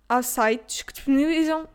há 0.08 0.22
sites 0.22 0.82
que 0.82 0.92
disponibilizam, 0.92 1.68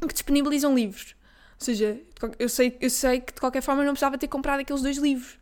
que 0.00 0.12
disponibilizam 0.12 0.74
livros. 0.74 1.14
Ou 1.60 1.64
seja, 1.64 2.00
eu 2.38 2.48
sei, 2.48 2.76
eu 2.80 2.90
sei 2.90 3.20
que 3.20 3.32
de 3.34 3.40
qualquer 3.40 3.62
forma 3.62 3.82
eu 3.82 3.86
não 3.86 3.92
precisava 3.92 4.18
ter 4.18 4.28
comprado 4.28 4.60
aqueles 4.60 4.82
dois 4.82 4.96
livros, 4.96 5.38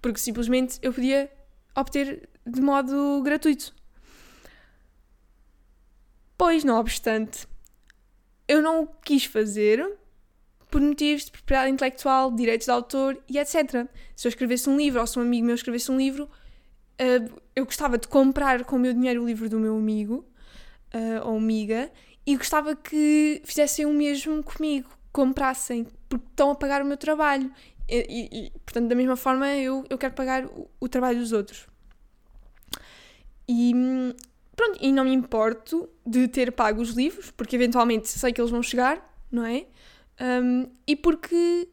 porque 0.00 0.20
simplesmente 0.20 0.78
eu 0.82 0.92
podia 0.92 1.30
obter 1.74 2.28
de 2.46 2.60
modo 2.60 3.20
gratuito. 3.22 3.74
Pois, 6.36 6.62
não 6.64 6.78
obstante, 6.78 7.46
eu 8.46 8.60
não 8.60 8.82
o 8.82 8.86
quis 8.86 9.24
fazer 9.24 9.98
por 10.70 10.80
motivos 10.80 11.26
de 11.26 11.30
propriedade 11.30 11.70
intelectual, 11.70 12.32
direitos 12.32 12.66
de 12.66 12.70
autor 12.70 13.16
e 13.28 13.38
etc. 13.38 13.88
Se 14.16 14.26
eu 14.26 14.28
escrevesse 14.28 14.68
um 14.68 14.76
livro 14.76 15.00
ou 15.00 15.06
se 15.06 15.18
um 15.18 15.22
amigo 15.22 15.46
meu 15.46 15.54
escrevesse 15.54 15.90
um 15.90 15.96
livro, 15.96 16.28
eh, 16.98 17.22
eu 17.54 17.64
gostava 17.64 17.96
de 17.96 18.08
comprar 18.08 18.64
com 18.64 18.76
o 18.76 18.78
meu 18.78 18.92
dinheiro 18.92 19.22
o 19.22 19.26
livro 19.26 19.48
do 19.48 19.58
meu 19.58 19.76
amigo 19.76 20.24
uh, 20.94 21.28
ou 21.28 21.36
amiga 21.36 21.90
e 22.26 22.36
gostava 22.36 22.74
que 22.74 23.42
fizessem 23.44 23.84
o 23.84 23.92
mesmo 23.92 24.42
comigo, 24.42 24.88
comprassem, 25.12 25.86
porque 26.08 26.26
estão 26.30 26.50
a 26.50 26.54
pagar 26.54 26.80
o 26.80 26.84
meu 26.84 26.96
trabalho. 26.96 27.52
E, 27.88 28.06
e, 28.08 28.46
e 28.46 28.50
portanto, 28.60 28.88
da 28.88 28.94
mesma 28.94 29.16
forma, 29.16 29.48
eu, 29.48 29.84
eu 29.90 29.98
quero 29.98 30.14
pagar 30.14 30.46
o, 30.46 30.70
o, 30.80 30.88
trabalho 30.88 31.18
dos 31.18 31.32
outros. 31.32 31.66
E 33.46 33.72
pronto, 34.56 34.78
e 34.80 34.90
não 34.90 35.04
me 35.04 35.12
importo 35.12 35.88
de 36.06 36.26
ter 36.28 36.50
pago 36.52 36.80
os 36.80 36.90
livros, 36.90 37.30
porque 37.30 37.56
eventualmente 37.56 38.08
sei 38.08 38.32
que 38.32 38.40
eles 38.40 38.50
vão 38.50 38.62
chegar, 38.62 39.14
não 39.30 39.44
é? 39.44 39.66
Um, 40.20 40.66
e 40.86 40.96
porque 40.96 41.68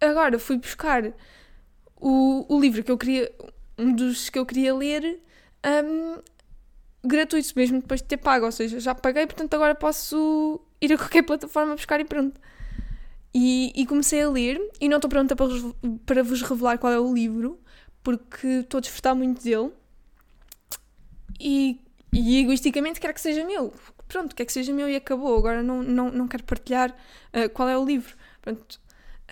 agora 0.00 0.38
fui 0.38 0.58
buscar 0.58 1.14
o, 1.96 2.44
o 2.54 2.60
livro 2.60 2.82
que 2.82 2.90
eu 2.90 2.98
queria, 2.98 3.32
um 3.78 3.94
dos 3.94 4.28
que 4.28 4.38
eu 4.38 4.44
queria 4.44 4.74
ler, 4.74 5.22
um, 5.64 6.20
gratuito, 7.04 7.52
mesmo 7.56 7.80
depois 7.80 8.00
de 8.00 8.08
ter 8.08 8.16
pago. 8.16 8.46
Ou 8.46 8.52
seja, 8.52 8.80
já 8.80 8.94
paguei, 8.94 9.26
portanto 9.26 9.54
agora 9.54 9.74
posso 9.74 10.60
ir 10.80 10.92
a 10.92 10.98
qualquer 10.98 11.22
plataforma 11.24 11.74
buscar 11.74 12.00
e 12.00 12.04
pronto. 12.04 12.40
E, 13.32 13.72
e 13.76 13.86
comecei 13.86 14.22
a 14.22 14.28
ler, 14.28 14.60
e 14.80 14.88
não 14.88 14.96
estou 14.96 15.08
pronta 15.08 15.36
para, 15.36 15.46
para 16.04 16.22
vos 16.22 16.42
revelar 16.42 16.78
qual 16.78 16.92
é 16.92 16.98
o 16.98 17.14
livro, 17.14 17.60
porque 18.02 18.46
estou 18.46 18.78
a 18.78 18.80
desfrutar 18.80 19.14
muito 19.14 19.42
dele. 19.42 19.70
E, 21.38 21.80
e 22.12 22.40
egoisticamente 22.40 23.00
quero 23.00 23.14
que 23.14 23.20
seja 23.20 23.44
meu. 23.44 23.72
Pronto, 24.08 24.34
quer 24.34 24.44
que 24.44 24.52
seja 24.52 24.72
meu 24.72 24.88
e 24.88 24.96
acabou. 24.96 25.38
Agora 25.38 25.62
não, 25.62 25.82
não, 25.82 26.10
não 26.10 26.28
quero 26.28 26.42
partilhar 26.42 26.90
uh, 26.90 27.48
qual 27.50 27.68
é 27.68 27.78
o 27.78 27.84
livro. 27.84 28.16
Pronto, 28.42 28.80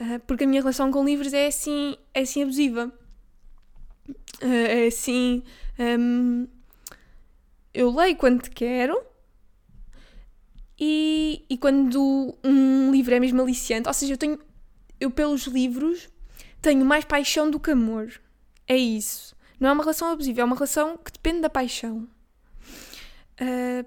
uh, 0.01 0.21
porque 0.27 0.45
a 0.45 0.47
minha 0.47 0.63
relação 0.63 0.91
com 0.93 1.05
livros 1.05 1.33
é 1.33 1.49
assim, 1.49 1.97
é 2.15 2.21
assim 2.21 2.45
abusiva. 2.45 2.93
Uh, 4.41 4.47
é 4.47 4.87
assim. 4.87 5.43
Um, 5.79 6.47
eu 7.79 7.95
leio 7.95 8.17
quando 8.17 8.43
quero 8.51 9.01
e, 10.77 11.45
e 11.49 11.57
quando 11.57 12.37
um 12.43 12.91
livro 12.91 13.15
é 13.15 13.21
mesmo 13.21 13.41
aliciante, 13.41 13.87
ou 13.87 13.95
seja, 13.95 14.15
eu 14.15 14.19
tenho, 14.19 14.37
eu 14.99 15.13
pelos 15.13 15.43
livros 15.43 16.09
tenho 16.61 16.85
mais 16.85 17.05
paixão 17.05 17.49
do 17.49 17.61
que 17.61 17.71
amor. 17.71 18.21
É 18.67 18.77
isso. 18.77 19.37
Não 19.61 19.69
é 19.69 19.73
uma 19.73 19.85
relação 19.85 20.09
abusiva, 20.11 20.41
é 20.41 20.45
uma 20.45 20.57
relação 20.57 20.97
que 20.97 21.13
depende 21.13 21.41
da 21.41 21.49
paixão. 21.49 22.09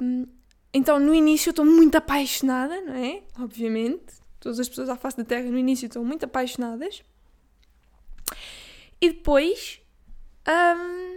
Um, 0.01 0.25
então, 0.73 0.97
no 0.97 1.13
início, 1.13 1.49
eu 1.49 1.51
estou 1.51 1.65
muito 1.65 1.97
apaixonada, 1.97 2.80
não 2.80 2.95
é? 2.95 3.23
Obviamente. 3.39 4.21
Todas 4.39 4.58
as 4.58 4.69
pessoas 4.69 4.88
à 4.88 4.95
face 4.95 5.17
da 5.17 5.25
Terra, 5.25 5.51
no 5.51 5.58
início, 5.58 5.86
estão 5.86 6.04
muito 6.06 6.23
apaixonadas. 6.23 7.04
E 9.01 9.10
depois. 9.10 9.82
Um, 10.47 11.11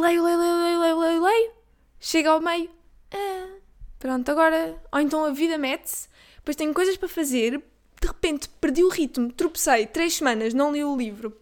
leio, 0.00 0.22
leio, 0.22 0.38
leio, 0.38 0.62
leio, 0.62 0.80
leio, 0.80 0.98
leio, 0.98 1.22
leio, 1.22 1.52
chega 2.00 2.30
ao 2.30 2.40
meio, 2.40 2.70
ah, 3.12 3.56
pronto, 3.98 4.30
agora, 4.30 4.80
ou 4.92 5.00
então 5.00 5.24
a 5.24 5.30
vida 5.30 5.58
mete-se, 5.58 6.08
depois 6.36 6.56
tenho 6.56 6.74
coisas 6.74 6.96
para 6.96 7.08
fazer, 7.08 7.62
de 8.00 8.08
repente 8.08 8.48
perdi 8.48 8.82
o 8.82 8.88
ritmo, 8.88 9.32
tropecei, 9.32 9.86
três 9.86 10.14
semanas, 10.14 10.54
não 10.54 10.72
li 10.72 10.84
o 10.84 10.96
livro, 10.96 11.36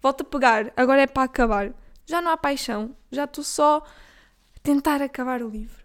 volto 0.00 0.22
a 0.22 0.24
pegar, 0.24 0.72
agora 0.76 1.02
é 1.02 1.06
para 1.06 1.24
acabar. 1.24 1.72
Já 2.06 2.22
não 2.22 2.30
há 2.30 2.36
paixão, 2.36 2.96
já 3.12 3.24
estou 3.24 3.44
só 3.44 3.84
a 4.56 4.60
tentar 4.62 5.02
acabar 5.02 5.42
o 5.42 5.48
livro, 5.48 5.84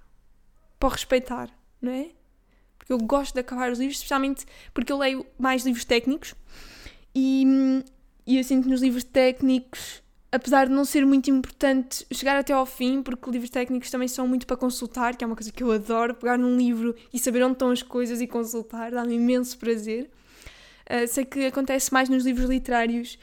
para 0.80 0.89
respeitar, 0.89 1.49
não 1.82 1.91
é? 1.91 2.12
Porque 2.78 2.93
eu 2.93 2.97
gosto 2.97 3.34
de 3.34 3.39
acabar 3.39 3.71
os 3.71 3.80
livros, 3.80 3.97
especialmente 3.97 4.45
porque 4.73 4.91
eu 4.91 4.97
leio 4.97 5.26
mais 5.38 5.65
livros 5.65 5.86
técnicos. 5.86 6.36
E, 7.15 7.45
e 8.26 8.38
eu 8.38 8.43
sinto 8.43 8.67
nos 8.67 8.82
livros 8.82 9.06
técnicos 9.06 10.02
apesar 10.33 10.65
de 10.65 10.73
não 10.73 10.83
ser 10.83 11.05
muito 11.05 11.29
importante 11.29 12.07
chegar 12.11 12.35
até 12.35 12.51
ao 12.51 12.65
fim, 12.65 13.03
porque 13.03 13.29
livros 13.29 13.51
técnicos 13.51 13.91
também 13.91 14.07
são 14.07 14.27
muito 14.27 14.47
para 14.47 14.57
consultar, 14.57 15.15
que 15.15 15.23
é 15.23 15.27
uma 15.27 15.35
coisa 15.35 15.51
que 15.51 15.61
eu 15.61 15.71
adoro, 15.71 16.15
pegar 16.15 16.39
num 16.39 16.57
livro 16.57 16.95
e 17.13 17.19
saber 17.19 17.43
onde 17.43 17.53
estão 17.53 17.69
as 17.69 17.83
coisas 17.83 18.19
e 18.19 18.25
consultar, 18.25 18.91
dá-me 18.91 19.13
imenso 19.13 19.55
prazer. 19.59 20.09
Uh, 20.89 21.07
sei 21.07 21.23
que 21.23 21.45
acontece 21.45 21.93
mais 21.93 22.09
nos 22.09 22.25
livros 22.25 22.49
literários, 22.49 23.19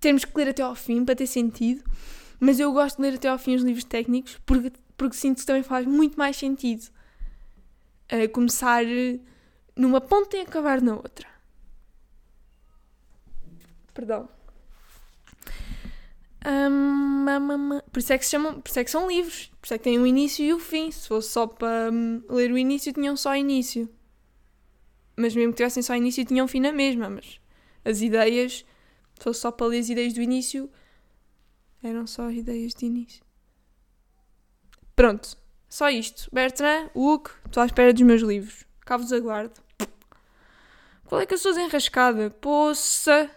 termos 0.00 0.24
que 0.24 0.36
ler 0.36 0.48
até 0.48 0.60
ao 0.60 0.74
fim 0.74 1.04
para 1.04 1.14
ter 1.14 1.28
sentido, 1.28 1.84
mas 2.40 2.58
eu 2.58 2.72
gosto 2.72 2.96
de 2.96 3.02
ler 3.02 3.14
até 3.14 3.28
ao 3.28 3.38
fim 3.38 3.54
os 3.54 3.62
livros 3.62 3.84
técnicos 3.84 4.36
porque, 4.44 4.72
porque 4.96 5.16
sinto 5.16 5.38
que 5.38 5.46
também 5.46 5.62
faz 5.62 5.86
muito 5.86 6.18
mais 6.18 6.36
sentido 6.36 6.82
uh, 8.12 8.28
começar 8.32 8.82
numa 9.76 10.00
ponta 10.00 10.36
e 10.36 10.40
acabar 10.40 10.82
na 10.82 10.96
outra. 10.96 11.28
Perdão. 13.94 14.39
Um, 16.46 17.80
por, 17.92 17.98
isso 17.98 18.12
é 18.12 18.18
que 18.18 18.24
se 18.24 18.30
chamam, 18.30 18.60
por 18.60 18.70
isso 18.70 18.78
é 18.78 18.84
que 18.84 18.90
são 18.90 19.06
livros, 19.06 19.52
por 19.60 19.66
isso 19.66 19.74
é 19.74 19.78
que 19.78 19.84
têm 19.84 19.98
o 19.98 20.06
início 20.06 20.44
e 20.44 20.52
o 20.52 20.58
fim. 20.58 20.90
Se 20.90 21.08
fosse 21.08 21.30
só 21.30 21.46
para 21.46 21.90
um, 21.92 22.22
ler 22.30 22.50
o 22.50 22.58
início, 22.58 22.92
tinham 22.92 23.16
só 23.16 23.36
início. 23.36 23.88
Mas 25.16 25.34
mesmo 25.34 25.52
que 25.52 25.58
tivessem 25.58 25.82
só 25.82 25.94
início, 25.94 26.24
tinham 26.24 26.48
fim 26.48 26.60
na 26.60 26.72
mesma. 26.72 27.10
Mas 27.10 27.38
as 27.84 28.00
ideias, 28.00 28.64
se 29.18 29.22
fosse 29.22 29.40
só 29.40 29.50
para 29.50 29.66
ler 29.66 29.80
as 29.80 29.88
ideias 29.90 30.14
do 30.14 30.22
início, 30.22 30.70
eram 31.82 32.06
só 32.06 32.30
ideias 32.30 32.72
de 32.74 32.86
início. 32.86 33.22
Pronto, 34.96 35.36
só 35.68 35.90
isto. 35.90 36.28
Bertrand, 36.32 36.90
Hugo, 36.94 37.30
estou 37.46 37.62
à 37.62 37.66
espera 37.66 37.92
dos 37.92 38.02
meus 38.02 38.22
livros. 38.22 38.64
Cá 38.84 38.96
vos 38.96 39.12
aguardo. 39.12 39.60
Qual 41.04 41.20
é 41.20 41.26
que 41.26 41.34
eu 41.34 41.38
sou 41.38 41.52
desenrascada? 41.52 42.30
Poça! 42.30 43.30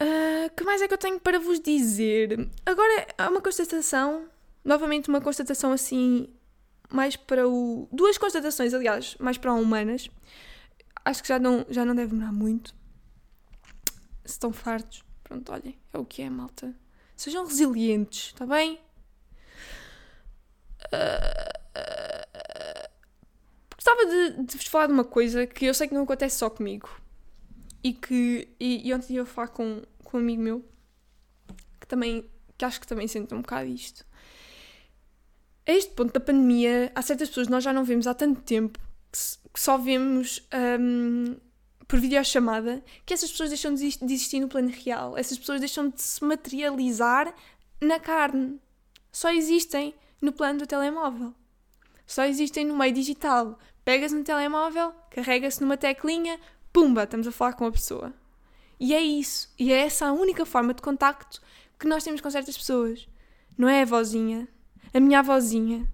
Uh, 0.00 0.54
que 0.54 0.62
mais 0.62 0.82
é 0.82 0.88
que 0.88 0.92
eu 0.92 0.98
tenho 0.98 1.18
para 1.18 1.38
vos 1.38 1.58
dizer? 1.58 2.50
Agora 2.66 3.06
há 3.16 3.30
uma 3.30 3.40
constatação, 3.40 4.28
novamente 4.62 5.08
uma 5.08 5.22
constatação 5.22 5.72
assim, 5.72 6.28
mais 6.90 7.16
para 7.16 7.48
o. 7.48 7.88
Duas 7.90 8.18
constatações, 8.18 8.74
aliás, 8.74 9.16
mais 9.18 9.38
para 9.38 9.54
humanas. 9.54 10.10
Acho 11.04 11.22
que 11.22 11.28
já 11.28 11.38
não, 11.38 11.64
já 11.70 11.84
não 11.84 11.94
deve 11.94 12.10
demorar 12.10 12.32
muito. 12.32 12.74
Se 14.24 14.32
estão 14.32 14.52
fartos, 14.52 15.02
pronto, 15.24 15.50
olhem, 15.52 15.78
é 15.92 15.98
o 15.98 16.04
que 16.04 16.20
é, 16.20 16.28
malta. 16.28 16.74
Sejam 17.16 17.46
resilientes, 17.46 18.26
está 18.26 18.44
bem? 18.44 18.78
Uh, 20.92 21.56
gostava 23.74 24.04
de, 24.04 24.42
de 24.44 24.56
vos 24.56 24.66
falar 24.66 24.88
de 24.88 24.92
uma 24.92 25.04
coisa 25.04 25.46
que 25.46 25.64
eu 25.64 25.72
sei 25.72 25.88
que 25.88 25.94
não 25.94 26.02
acontece 26.02 26.36
só 26.36 26.50
comigo 26.50 26.90
e 27.86 27.92
que 27.92 28.48
e, 28.58 28.88
e 28.88 28.92
ontem 28.92 29.14
eu 29.14 29.24
falar 29.24 29.46
com, 29.46 29.80
com 30.02 30.16
um 30.16 30.20
amigo 30.20 30.42
meu 30.42 30.64
que 31.80 31.86
também 31.86 32.28
que 32.58 32.64
acho 32.64 32.80
que 32.80 32.86
também 32.86 33.06
sente 33.06 33.32
um 33.32 33.42
bocado 33.42 33.68
isto. 33.68 34.04
A 35.64 35.70
este 35.70 35.92
ponto 35.92 36.12
da 36.12 36.18
pandemia, 36.18 36.90
há 36.94 37.02
certas 37.02 37.28
pessoas 37.28 37.46
que 37.46 37.52
nós 37.52 37.62
já 37.62 37.72
não 37.72 37.84
vemos 37.84 38.08
há 38.08 38.14
tanto 38.14 38.40
tempo 38.40 38.78
que, 39.12 39.18
que 39.52 39.60
só 39.60 39.78
vemos 39.78 40.48
um, 40.80 41.36
por 41.86 42.00
videochamada 42.00 42.82
que 43.04 43.14
essas 43.14 43.30
pessoas 43.30 43.50
deixam 43.50 43.74
de 43.74 43.84
existir 43.86 44.40
no 44.40 44.48
plano 44.48 44.70
real. 44.70 45.16
Essas 45.16 45.38
pessoas 45.38 45.60
deixam 45.60 45.88
de 45.88 46.02
se 46.02 46.24
materializar 46.24 47.32
na 47.80 48.00
carne. 48.00 48.58
Só 49.12 49.30
existem 49.30 49.94
no 50.20 50.32
plano 50.32 50.58
do 50.60 50.66
telemóvel. 50.66 51.34
Só 52.04 52.24
existem 52.24 52.64
no 52.64 52.76
meio 52.76 52.94
digital. 52.94 53.58
Pegas 53.84 54.12
no 54.12 54.24
telemóvel, 54.24 54.92
carrega-se 55.10 55.60
numa 55.60 55.76
teclinha, 55.76 56.40
pumba, 56.76 57.04
estamos 57.04 57.26
a 57.26 57.32
falar 57.32 57.54
com 57.54 57.64
a 57.64 57.72
pessoa. 57.72 58.12
E 58.78 58.94
é 58.94 59.00
isso. 59.00 59.50
E 59.58 59.72
é 59.72 59.78
essa 59.78 60.08
a 60.08 60.12
única 60.12 60.44
forma 60.44 60.74
de 60.74 60.82
contacto 60.82 61.40
que 61.78 61.86
nós 61.86 62.04
temos 62.04 62.20
com 62.20 62.30
certas 62.30 62.54
pessoas. 62.54 63.08
Não 63.56 63.66
é 63.66 63.80
a 63.80 63.86
vozinha. 63.86 64.46
A 64.92 65.00
minha 65.00 65.20
avózinha. 65.20 65.90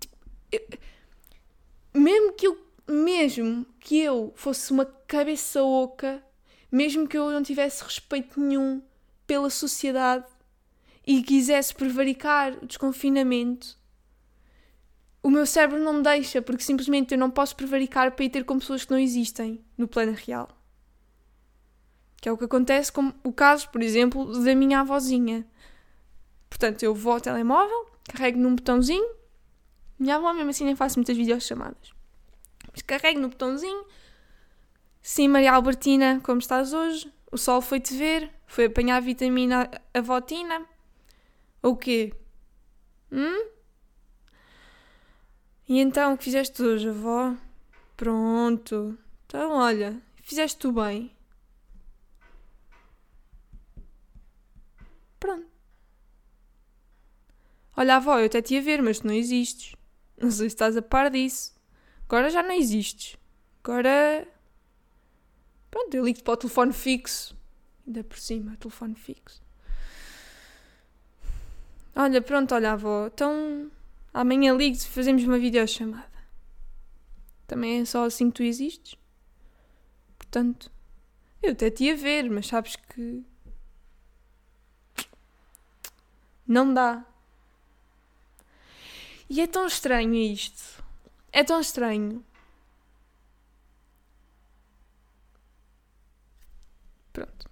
Tipo, 0.00 0.16
eu, 0.50 0.60
mesmo 1.92 2.32
que 2.32 2.46
eu 2.46 2.58
mesmo 2.88 3.66
que 3.78 3.98
eu 3.98 4.32
fosse 4.34 4.72
uma 4.72 4.86
cabeça 4.86 5.62
oca, 5.62 6.24
mesmo 6.70 7.06
que 7.06 7.18
eu 7.18 7.30
não 7.30 7.42
tivesse 7.42 7.84
respeito 7.84 8.40
nenhum 8.40 8.82
pela 9.26 9.50
sociedade 9.50 10.24
e 11.06 11.22
quisesse 11.22 11.74
prevaricar 11.74 12.54
o 12.62 12.66
desconfinamento, 12.66 13.78
o 15.22 15.30
meu 15.30 15.46
cérebro 15.46 15.78
não 15.78 15.94
me 15.94 16.02
deixa, 16.02 16.42
porque 16.42 16.64
simplesmente 16.64 17.12
eu 17.14 17.18
não 17.18 17.30
posso 17.30 17.54
prevaricar 17.54 18.12
para 18.12 18.24
ir 18.24 18.30
ter 18.30 18.44
com 18.44 18.58
pessoas 18.58 18.84
que 18.84 18.90
não 18.90 18.98
existem 18.98 19.64
no 19.78 19.86
plano 19.86 20.12
real. 20.12 20.48
Que 22.20 22.28
é 22.28 22.32
o 22.32 22.36
que 22.36 22.44
acontece 22.44 22.90
com 22.90 23.12
o 23.22 23.32
caso, 23.32 23.68
por 23.70 23.82
exemplo, 23.82 24.42
da 24.42 24.54
minha 24.54 24.80
avózinha. 24.80 25.46
Portanto, 26.48 26.82
eu 26.82 26.94
vou 26.94 27.14
ao 27.14 27.20
telemóvel, 27.20 27.86
carrego 28.04 28.38
num 28.38 28.54
botãozinho. 28.56 29.08
Minha 29.98 30.16
avó, 30.16 30.32
mesmo 30.32 30.50
assim, 30.50 30.64
nem 30.64 30.74
faço 30.74 30.98
muitas 30.98 31.16
videochamadas. 31.16 31.92
Mas 32.72 32.82
carrego 32.82 33.20
no 33.20 33.28
botãozinho. 33.28 33.84
Sim, 35.00 35.28
Maria 35.28 35.52
Albertina, 35.52 36.20
como 36.22 36.40
estás 36.40 36.72
hoje? 36.72 37.12
O 37.30 37.38
sol 37.38 37.60
foi-te 37.60 37.96
ver, 37.96 38.30
foi 38.46 38.66
apanhar 38.66 38.96
a 38.96 39.00
vitamina 39.00 39.70
avotina. 39.94 40.66
Ou 41.62 41.72
o 41.72 41.76
quê? 41.76 42.12
Hum? 43.10 43.46
E 45.68 45.78
então, 45.78 46.14
o 46.14 46.18
que 46.18 46.24
fizeste 46.24 46.62
hoje, 46.62 46.88
avó? 46.88 47.34
Pronto. 47.96 48.98
Então, 49.26 49.52
olha, 49.52 50.00
fizeste 50.22 50.58
tu 50.58 50.72
bem. 50.72 51.10
Pronto. 55.18 55.46
Olha, 57.76 57.96
avó, 57.96 58.18
eu 58.18 58.26
até 58.26 58.42
te 58.42 58.54
ia 58.54 58.62
ver, 58.62 58.82
mas 58.82 59.00
tu 59.00 59.06
não 59.06 59.14
existes. 59.14 59.74
Não 60.16 60.30
sei 60.30 60.48
se 60.50 60.54
estás 60.54 60.76
a 60.76 60.82
par 60.82 61.10
disso. 61.10 61.54
Agora 62.06 62.28
já 62.28 62.42
não 62.42 62.52
existes. 62.52 63.16
Agora. 63.62 64.26
Pronto, 65.70 65.94
eu 65.94 66.04
ligo-te 66.04 66.22
para 66.22 66.34
o 66.34 66.36
telefone 66.36 66.72
fixo. 66.72 67.36
Ainda 67.86 68.04
por 68.04 68.18
cima, 68.18 68.56
telefone 68.56 68.94
fixo. 68.94 69.40
Olha, 71.94 72.20
pronto, 72.20 72.54
olha, 72.54 72.72
avó. 72.72 73.06
Então 73.06 73.70
Amanhã 74.12 74.54
ligo-te 74.54 74.86
fazemos 74.88 75.24
uma 75.24 75.38
videochamada. 75.38 76.12
Também 77.46 77.80
é 77.80 77.84
só 77.84 78.04
assim 78.04 78.30
que 78.30 78.36
tu 78.36 78.42
existes. 78.42 78.96
Portanto, 80.18 80.70
eu 81.42 81.52
até 81.52 81.70
te 81.70 81.84
ia 81.84 81.96
ver, 81.96 82.30
mas 82.30 82.46
sabes 82.46 82.76
que. 82.76 83.24
Não 86.46 86.72
dá. 86.72 87.04
E 89.28 89.40
é 89.40 89.46
tão 89.46 89.66
estranho 89.66 90.14
isto. 90.14 90.84
É 91.32 91.42
tão 91.42 91.60
estranho. 91.60 92.24
Pronto. 97.12 97.50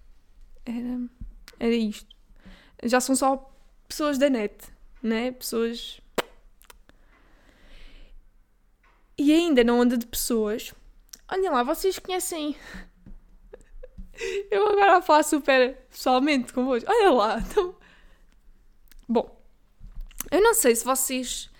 Era, 0.66 1.08
era 1.58 1.74
isto. 1.74 2.14
Já 2.84 3.00
são 3.00 3.16
só 3.16 3.50
pessoas 3.88 4.18
da 4.18 4.28
net, 4.28 4.54
né? 5.02 5.32
Pessoas 5.32 6.00
e 9.20 9.34
ainda 9.34 9.62
não 9.62 9.82
anda 9.82 9.98
de 9.98 10.06
pessoas. 10.06 10.72
Olhem 11.30 11.50
lá, 11.50 11.62
vocês 11.62 11.98
conhecem. 11.98 12.56
Eu 14.50 14.66
agora 14.66 14.96
a 14.96 15.02
falar 15.02 15.22
super 15.24 15.76
pessoalmente 15.90 16.54
convosco. 16.54 16.90
Olha 16.90 17.10
lá. 17.10 17.38
Então... 17.38 17.74
Bom, 19.06 19.38
eu 20.30 20.40
não 20.40 20.54
sei 20.54 20.74
se 20.74 20.84
vocês 20.84 21.50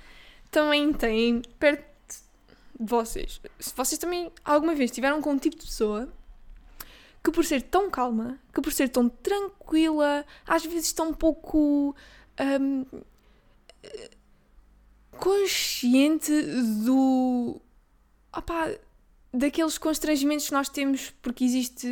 também 0.51 0.93
têm 0.93 1.43
perto 1.59 1.85
de 2.79 2.87
vocês. 2.87 3.41
Se 3.59 3.75
vocês 3.75 3.99
também 3.99 4.33
alguma 4.45 4.75
vez 4.75 4.91
tiveram 4.91 5.21
com 5.21 5.33
um 5.33 5.39
tipo 5.39 5.57
de 5.57 5.67
pessoa 5.67 6.09
que 7.23 7.31
por 7.31 7.45
ser 7.45 7.63
tão 7.63 7.91
calma, 7.91 8.39
que 8.55 8.61
por 8.63 8.73
ser 8.73 8.89
tão 8.89 9.09
tranquila, 9.09 10.25
às 10.47 10.65
vezes 10.65 10.93
tão 10.93 11.13
pouco. 11.13 11.95
Um, 12.41 12.87
consciente 15.21 16.33
do. 16.85 17.61
Opá, 18.37 18.73
daqueles 19.33 19.79
constrangimentos 19.79 20.47
que 20.47 20.53
nós 20.53 20.69
temos 20.69 21.13
porque 21.23 21.45
existe 21.45 21.89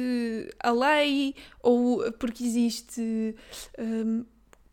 a 0.61 0.71
lei 0.71 1.35
ou 1.63 2.13
porque 2.13 2.45
existe. 2.45 3.35
Um, 3.79 4.25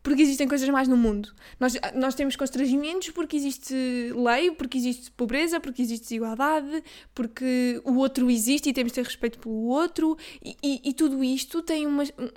porque 0.02 0.22
existem 0.22 0.46
coisas 0.46 0.68
mais 0.68 0.86
no 0.86 0.96
mundo. 0.96 1.34
Nós, 1.58 1.76
nós 1.92 2.14
temos 2.14 2.36
constrangimentos 2.36 3.10
porque 3.10 3.36
existe 3.36 3.74
lei, 4.14 4.52
porque 4.52 4.78
existe 4.78 5.10
pobreza, 5.10 5.58
porque 5.58 5.82
existe 5.82 6.04
desigualdade, 6.04 6.84
porque 7.12 7.82
o 7.84 7.96
outro 7.96 8.30
existe 8.30 8.68
e 8.68 8.72
temos 8.72 8.92
de 8.92 9.00
ter 9.00 9.04
respeito 9.04 9.40
pelo 9.40 9.64
outro, 9.64 10.16
e, 10.40 10.56
e, 10.62 10.90
e 10.90 10.92
tudo 10.92 11.24
isto 11.24 11.60
tem 11.60 11.88
uma, 11.88 12.04
um, 12.04 12.28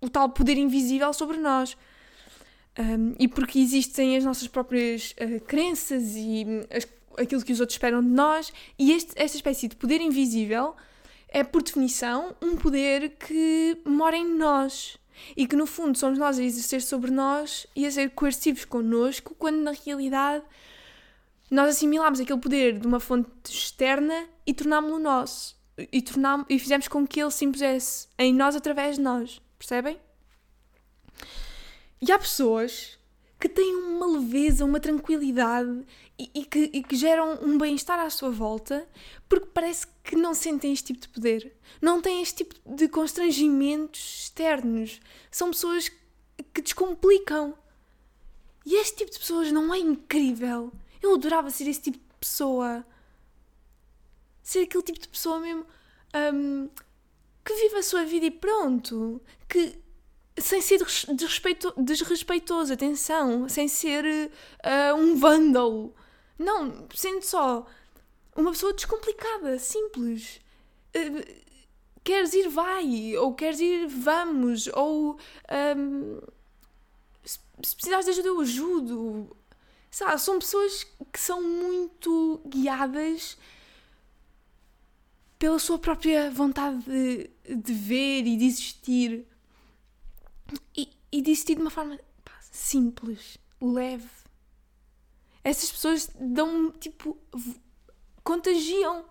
o 0.00 0.08
tal 0.08 0.30
poder 0.30 0.56
invisível 0.56 1.12
sobre 1.12 1.36
nós. 1.36 1.76
Um, 2.80 3.14
e 3.18 3.28
porque 3.28 3.58
existem 3.58 4.16
as 4.16 4.24
nossas 4.24 4.48
próprias 4.48 5.14
uh, 5.20 5.38
crenças 5.44 6.16
e 6.16 6.46
hum, 6.48 6.62
as, 6.70 6.86
aquilo 7.18 7.44
que 7.44 7.52
os 7.52 7.60
outros 7.60 7.74
esperam 7.74 8.00
de 8.00 8.08
nós, 8.08 8.50
e 8.78 8.92
este, 8.92 9.12
esta 9.16 9.36
espécie 9.36 9.68
de 9.68 9.76
poder 9.76 10.00
invisível 10.00 10.74
é, 11.28 11.44
por 11.44 11.62
definição, 11.62 12.34
um 12.40 12.56
poder 12.56 13.10
que 13.10 13.76
mora 13.84 14.16
em 14.16 14.34
nós 14.34 14.96
e 15.36 15.46
que, 15.46 15.56
no 15.56 15.66
fundo, 15.66 15.98
somos 15.98 16.18
nós 16.18 16.38
a 16.38 16.42
exercer 16.42 16.80
sobre 16.80 17.10
nós 17.10 17.66
e 17.76 17.84
a 17.84 17.90
ser 17.90 18.10
coercivos 18.10 18.64
connosco, 18.64 19.34
quando 19.38 19.58
na 19.58 19.72
realidade 19.72 20.42
nós 21.50 21.76
assimilámos 21.76 22.18
aquele 22.18 22.40
poder 22.40 22.78
de 22.78 22.86
uma 22.86 22.98
fonte 23.00 23.28
externa 23.44 24.26
e 24.46 24.54
tornámo-lo 24.54 24.98
nosso. 24.98 25.58
E, 25.92 26.00
tornámo, 26.00 26.46
e 26.48 26.58
fizemos 26.58 26.88
com 26.88 27.06
que 27.06 27.20
ele 27.20 27.30
se 27.30 27.44
impusesse 27.44 28.08
em 28.18 28.32
nós 28.32 28.56
através 28.56 28.96
de 28.96 29.02
nós. 29.02 29.40
Percebem? 29.58 29.98
E 32.02 32.10
há 32.10 32.18
pessoas 32.18 32.98
que 33.38 33.48
têm 33.48 33.74
uma 33.74 34.06
leveza, 34.06 34.64
uma 34.64 34.80
tranquilidade 34.80 35.84
e, 36.18 36.30
e, 36.34 36.44
que, 36.44 36.70
e 36.72 36.82
que, 36.82 36.94
geram 36.94 37.38
um 37.42 37.56
bem-estar 37.56 37.98
à 37.98 38.08
sua 38.10 38.30
volta 38.30 38.86
porque 39.28 39.46
parece 39.46 39.86
que 40.04 40.14
não 40.16 40.34
sentem 40.34 40.72
este 40.72 40.92
tipo 40.92 41.00
de 41.00 41.08
poder. 41.08 41.56
Não 41.80 42.00
têm 42.02 42.22
este 42.22 42.44
tipo 42.44 42.54
de 42.74 42.88
constrangimentos 42.88 44.24
externos. 44.24 45.00
São 45.30 45.50
pessoas 45.50 45.90
que 46.52 46.62
descomplicam. 46.62 47.54
E 48.64 48.74
este 48.76 48.98
tipo 48.98 49.10
de 49.10 49.18
pessoas 49.18 49.50
não 49.52 49.72
é 49.72 49.78
incrível? 49.78 50.72
Eu 51.02 51.14
adorava 51.14 51.50
ser 51.50 51.68
esse 51.68 51.80
tipo 51.80 51.98
de 51.98 52.14
pessoa. 52.18 52.84
Ser 54.42 54.60
aquele 54.60 54.82
tipo 54.82 55.00
de 55.00 55.08
pessoa 55.08 55.40
mesmo. 55.40 55.66
Um, 56.14 56.68
que 57.44 57.54
vive 57.54 57.76
a 57.76 57.82
sua 57.82 58.04
vida 58.04 58.26
e 58.26 58.30
pronto. 58.30 59.20
Que 59.48 59.78
sem 60.40 60.60
ser 60.60 60.78
desrespeito, 61.14 61.72
desrespeitoso, 61.76 62.72
atenção, 62.72 63.48
sem 63.48 63.68
ser 63.68 64.04
uh, 64.04 64.94
um 64.96 65.16
vândalo. 65.16 65.94
Não, 66.38 66.86
sendo 66.94 67.22
só 67.22 67.66
uma 68.36 68.50
pessoa 68.50 68.72
descomplicada, 68.72 69.58
simples, 69.58 70.40
uh, 70.96 71.50
queres 72.02 72.32
ir, 72.32 72.48
vai, 72.48 73.16
ou 73.16 73.34
queres 73.34 73.60
ir, 73.60 73.86
vamos, 73.86 74.68
ou 74.68 75.18
um, 75.76 76.20
se, 77.24 77.38
se 77.62 77.76
precisares 77.76 78.06
de 78.06 78.10
ajuda, 78.12 78.28
eu 78.28 78.40
ajudo. 78.40 79.36
Sabe, 79.90 80.20
são 80.20 80.38
pessoas 80.38 80.84
que 81.12 81.18
são 81.18 81.42
muito 81.42 82.40
guiadas 82.46 83.36
pela 85.36 85.58
sua 85.58 85.78
própria 85.78 86.30
vontade 86.30 86.78
de, 86.84 87.30
de 87.56 87.72
ver 87.72 88.26
e 88.26 88.36
de 88.36 88.44
existir. 88.44 89.26
E, 90.76 90.88
e 91.12 91.22
de 91.22 91.54
uma 91.54 91.70
forma 91.70 91.98
pá, 92.24 92.38
simples, 92.40 93.38
leve. 93.60 94.08
Essas 95.42 95.70
pessoas 95.70 96.10
dão, 96.18 96.70
tipo, 96.72 97.16
contagiam, 98.22 99.04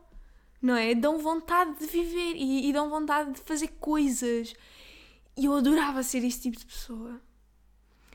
não 0.62 0.76
é? 0.76 0.94
Dão 0.94 1.18
vontade 1.18 1.80
de 1.80 1.88
viver 1.88 2.36
e, 2.36 2.70
e 2.70 2.74
dão 2.74 2.90
vontade 2.90 3.34
de 3.34 3.42
fazer 3.42 3.70
coisas. 3.80 4.54
E 5.36 5.46
eu 5.46 5.54
adorava 5.54 6.04
ser 6.04 6.24
este 6.24 6.44
tipo 6.44 6.58
de 6.58 6.66
pessoa. 6.66 7.22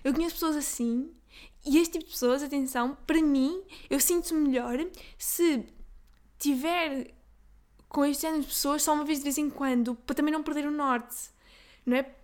Eu 0.03 0.12
conheço 0.12 0.35
pessoas 0.35 0.57
assim 0.57 1.11
e 1.64 1.79
este 1.79 1.95
tipo 1.95 2.05
de 2.05 2.11
pessoas, 2.11 2.43
atenção, 2.43 2.97
para 3.07 3.22
mim, 3.22 3.62
eu 3.89 3.99
sinto-me 3.99 4.49
melhor 4.49 4.79
se 5.16 5.64
tiver 6.39 7.14
com 7.89 8.05
este 8.05 8.22
género 8.22 8.43
de 8.43 8.49
pessoas 8.49 8.83
só 8.83 8.93
uma 8.93 9.05
vez 9.05 9.18
de 9.18 9.25
vez 9.25 9.39
em 9.39 9.49
quando, 9.49 9.95
para 9.95 10.14
também 10.14 10.33
não 10.33 10.43
perder 10.43 10.66
o 10.66 10.70
norte, 10.70 11.31
não 11.87 11.97
é? 11.97 12.14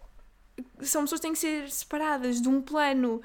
São 0.83 1.03
pessoas 1.03 1.21
que 1.21 1.27
têm 1.27 1.33
que 1.33 1.39
ser 1.39 1.71
separadas 1.71 2.41
de 2.41 2.49
um 2.49 2.61
plano, 2.61 3.21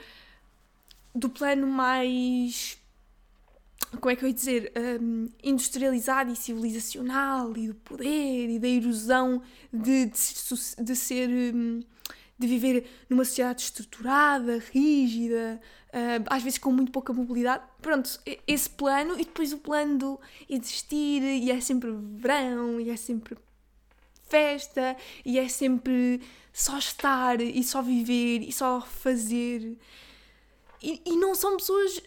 do 1.13 1.29
plano 1.29 1.67
mais 1.67 2.77
como 3.99 4.11
é 4.11 4.15
que 4.15 4.23
eu 4.23 4.29
ia 4.29 4.33
dizer, 4.33 4.71
um, 5.01 5.29
industrializado 5.43 6.31
e 6.31 6.35
civilizacional 6.35 7.55
e 7.55 7.67
do 7.67 7.75
poder 7.75 8.49
e 8.49 8.59
da 8.59 8.67
erosão 8.67 9.41
de, 9.71 10.05
de, 10.05 10.83
de 10.83 10.95
ser, 10.95 11.29
um, 11.29 11.81
de 12.37 12.47
viver 12.47 12.85
numa 13.09 13.23
sociedade 13.23 13.63
estruturada, 13.63 14.61
rígida, 14.71 15.59
uh, 15.89 16.23
às 16.27 16.43
vezes 16.43 16.59
com 16.59 16.71
muito 16.71 16.91
pouca 16.91 17.13
mobilidade. 17.13 17.63
Pronto, 17.81 18.19
esse 18.47 18.69
plano 18.69 19.13
e 19.13 19.25
depois 19.25 19.53
o 19.53 19.57
plano 19.57 19.97
do 19.97 20.19
existir 20.49 21.21
e 21.21 21.51
é 21.51 21.59
sempre 21.61 21.91
verão 22.17 22.79
e 22.79 22.89
é 22.89 22.97
sempre 22.97 23.37
festa 24.27 24.95
e 25.23 25.39
é 25.39 25.47
sempre 25.47 26.21
só 26.51 26.77
estar 26.77 27.41
e 27.41 27.63
só 27.63 27.81
viver 27.81 28.41
e 28.41 28.51
só 28.51 28.81
fazer. 28.81 29.77
E, 30.81 31.01
e 31.05 31.15
não 31.17 31.35
são 31.35 31.57
pessoas 31.57 32.01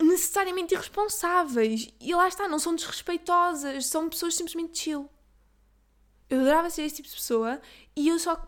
necessariamente 0.00 0.74
irresponsáveis. 0.74 1.88
E 2.00 2.14
lá 2.14 2.28
está, 2.28 2.48
não 2.48 2.58
são 2.58 2.74
desrespeitosas, 2.74 3.86
são 3.86 4.08
pessoas 4.08 4.34
simplesmente 4.34 4.78
chill. 4.78 5.08
Eu 6.28 6.40
adorava 6.40 6.70
ser 6.70 6.82
esse 6.82 6.96
tipo 6.96 7.08
de 7.08 7.14
pessoa 7.14 7.60
e 7.94 8.08
eu 8.08 8.18
só. 8.18 8.44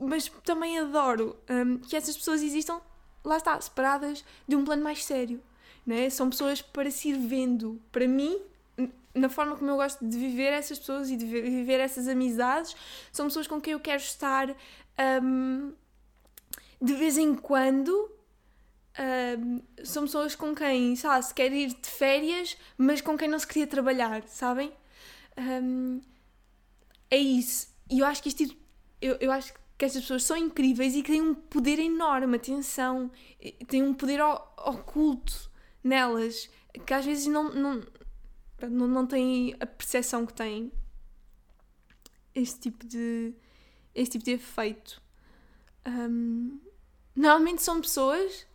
Mas 0.00 0.28
também 0.44 0.78
adoro 0.78 1.36
um, 1.48 1.78
que 1.78 1.94
essas 1.94 2.16
pessoas 2.16 2.42
existam, 2.42 2.80
lá 3.22 3.36
está, 3.36 3.60
separadas 3.60 4.24
de 4.48 4.56
um 4.56 4.64
plano 4.64 4.82
mais 4.82 5.04
sério. 5.04 5.42
Né? 5.86 6.08
São 6.10 6.30
pessoas 6.30 6.62
para 6.62 6.90
se 6.90 7.10
ir 7.10 7.18
vendo. 7.18 7.80
Para 7.92 8.08
mim, 8.08 8.40
na 9.14 9.28
forma 9.28 9.56
como 9.56 9.70
eu 9.70 9.76
gosto 9.76 10.06
de 10.06 10.16
viver 10.16 10.52
essas 10.52 10.78
pessoas 10.78 11.10
e 11.10 11.16
de 11.16 11.24
viver 11.26 11.80
essas 11.80 12.08
amizades, 12.08 12.74
são 13.12 13.26
pessoas 13.26 13.46
com 13.46 13.60
quem 13.60 13.74
eu 13.74 13.80
quero 13.80 14.00
estar 14.00 14.54
um, 15.22 15.72
de 16.80 16.94
vez 16.94 17.18
em 17.18 17.34
quando 17.34 18.10
Uh, 18.92 19.62
são 19.82 20.02
pessoas 20.02 20.34
com 20.34 20.54
quem, 20.54 20.94
sabe, 20.96 21.24
se 21.24 21.32
quer 21.32 21.50
ir 21.50 21.68
de 21.68 21.88
férias, 21.88 22.58
mas 22.76 23.00
com 23.00 23.16
quem 23.16 23.26
não 23.26 23.38
se 23.38 23.46
queria 23.46 23.66
trabalhar, 23.66 24.22
sabem? 24.28 24.70
Um, 25.38 26.02
é 27.10 27.16
isso. 27.16 27.68
E 27.90 28.00
eu 28.00 28.06
acho 28.06 28.22
que 28.22 28.28
isto, 28.28 28.54
eu, 29.00 29.16
eu 29.18 29.32
acho 29.32 29.54
que 29.78 29.84
estas 29.84 30.02
pessoas 30.02 30.24
são 30.24 30.36
incríveis 30.36 30.94
e 30.94 31.02
que 31.02 31.10
têm 31.10 31.22
um 31.22 31.34
poder 31.34 31.78
enorme, 31.78 32.36
atenção, 32.36 33.10
têm 33.66 33.82
um 33.82 33.94
poder 33.94 34.20
oculto 34.22 35.50
nelas, 35.82 36.50
que 36.86 36.92
às 36.92 37.04
vezes 37.04 37.26
não, 37.26 37.50
não, 37.50 37.82
não, 38.68 38.86
não 38.86 39.06
têm 39.06 39.54
a 39.60 39.66
percepção 39.66 40.26
que 40.26 40.34
têm 40.34 40.72
este 42.34 42.60
tipo 42.60 42.86
de, 42.86 43.34
este 43.94 44.12
tipo 44.12 44.24
de 44.24 44.32
efeito. 44.32 45.02
Um, 45.86 46.60
normalmente 47.14 47.62
são 47.62 47.80
pessoas 47.80 48.46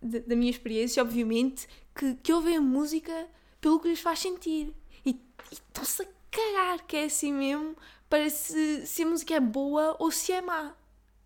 da 0.00 0.36
minha 0.36 0.50
experiência, 0.50 1.02
obviamente, 1.02 1.68
que, 1.94 2.14
que 2.16 2.32
ouvem 2.32 2.56
a 2.56 2.60
música 2.60 3.28
pelo 3.60 3.80
que 3.80 3.88
lhes 3.88 4.00
faz 4.00 4.20
sentir. 4.20 4.72
E, 5.04 5.20
estão-se 5.50 6.02
a 6.02 6.06
cagar 6.30 6.86
que 6.86 6.96
é 6.96 7.04
assim 7.04 7.32
mesmo 7.32 7.76
para 8.08 8.30
se, 8.30 8.86
se 8.86 9.02
a 9.02 9.06
música 9.06 9.34
é 9.34 9.40
boa 9.40 9.96
ou 9.98 10.10
se 10.10 10.32
é 10.32 10.40
má. 10.40 10.76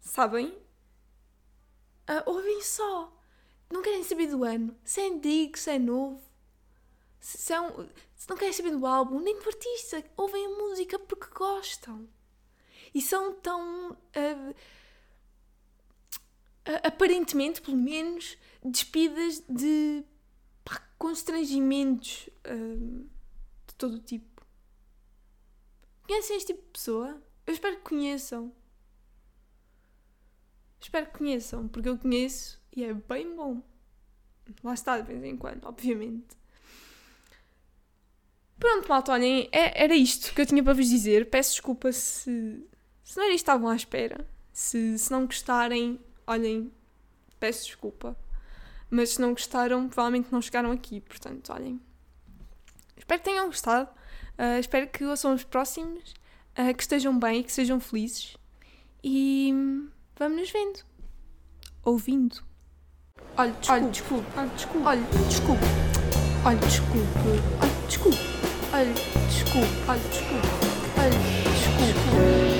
Sabem? 0.00 0.48
Uh, 2.08 2.22
ouvem 2.26 2.62
só. 2.62 3.12
Não 3.70 3.82
querem 3.82 4.02
saber 4.02 4.28
do 4.28 4.42
ano. 4.44 4.76
Se 4.84 5.00
é 5.00 5.08
antigo, 5.08 5.58
se 5.58 5.70
é 5.70 5.78
novo. 5.78 6.20
Se, 7.22 7.56
um, 7.56 7.88
se 8.16 8.28
não 8.28 8.36
querem 8.36 8.52
saber 8.52 8.72
do 8.72 8.84
álbum, 8.84 9.20
nem 9.20 9.38
do 9.38 9.46
artista. 9.48 10.04
Ouvem 10.16 10.44
a 10.44 10.48
música 10.48 10.98
porque 10.98 11.32
gostam. 11.32 12.08
E 12.92 13.00
são 13.00 13.32
tão. 13.36 13.92
Uh, 13.92 14.54
aparentemente, 16.82 17.62
pelo 17.62 17.76
menos, 17.76 18.36
despidas 18.64 19.40
de 19.48 20.04
pá, 20.64 20.84
constrangimentos 20.98 22.28
hum, 22.44 23.08
de 23.68 23.74
todo 23.76 23.94
o 23.94 24.00
tipo. 24.00 24.44
Conhecem 26.04 26.36
este 26.36 26.52
tipo 26.52 26.66
de 26.66 26.72
pessoa? 26.72 27.22
Eu 27.46 27.54
espero 27.54 27.76
que 27.76 27.82
conheçam. 27.82 28.52
Espero 30.80 31.06
que 31.06 31.18
conheçam, 31.18 31.68
porque 31.68 31.88
eu 31.88 31.96
conheço 31.96 32.60
e 32.74 32.82
é 32.82 32.92
bem 32.92 33.36
bom. 33.36 33.62
Lá 34.64 34.74
está, 34.74 35.00
de 35.00 35.06
vez 35.06 35.22
em 35.22 35.36
quando, 35.36 35.64
obviamente. 35.66 36.41
Pronto, 38.62 38.88
malta, 38.88 39.10
olhem, 39.10 39.48
é, 39.50 39.82
era 39.82 39.92
isto 39.92 40.32
que 40.32 40.40
eu 40.40 40.46
tinha 40.46 40.62
para 40.62 40.72
vos 40.72 40.88
dizer. 40.88 41.28
Peço 41.28 41.50
desculpa 41.50 41.90
se, 41.90 42.64
se 43.02 43.16
não 43.16 43.24
era 43.24 43.34
isto 43.34 43.44
que 43.44 43.50
estavam 43.50 43.68
à 43.68 43.74
espera. 43.74 44.24
Se, 44.52 44.96
se 45.00 45.10
não 45.10 45.26
gostarem, 45.26 45.98
olhem, 46.24 46.70
peço 47.40 47.66
desculpa. 47.66 48.16
Mas 48.88 49.14
se 49.14 49.20
não 49.20 49.30
gostaram, 49.30 49.88
provavelmente 49.88 50.28
não 50.30 50.40
chegaram 50.40 50.70
aqui. 50.70 51.00
Portanto, 51.00 51.52
olhem. 51.52 51.80
Espero 52.96 53.20
que 53.20 53.28
tenham 53.28 53.46
gostado. 53.46 53.90
Uh, 54.38 54.60
espero 54.60 54.86
que 54.86 55.02
ouçam 55.06 55.34
os 55.34 55.42
próximos. 55.42 56.14
Uh, 56.56 56.72
que 56.72 56.84
estejam 56.84 57.18
bem, 57.18 57.42
que 57.42 57.50
sejam 57.50 57.80
felizes. 57.80 58.36
E 59.02 59.52
vamos 60.16 60.38
nos 60.38 60.50
vendo. 60.52 60.84
Ouvindo. 61.82 62.44
Olha, 63.36 63.50
desculpe. 63.90 64.28
Olha, 64.36 64.48
desculpe. 64.50 64.86
Olha, 64.86 65.02
desculpe. 65.28 65.64
Olha, 66.46 66.58
desculpe. 66.58 67.08
Olha, 67.60 67.86
desculpe. 67.88 68.31
축구, 69.28 69.58
아 69.86 69.94
축구, 70.10 70.34
아 70.96 71.10
축구. 71.10 72.51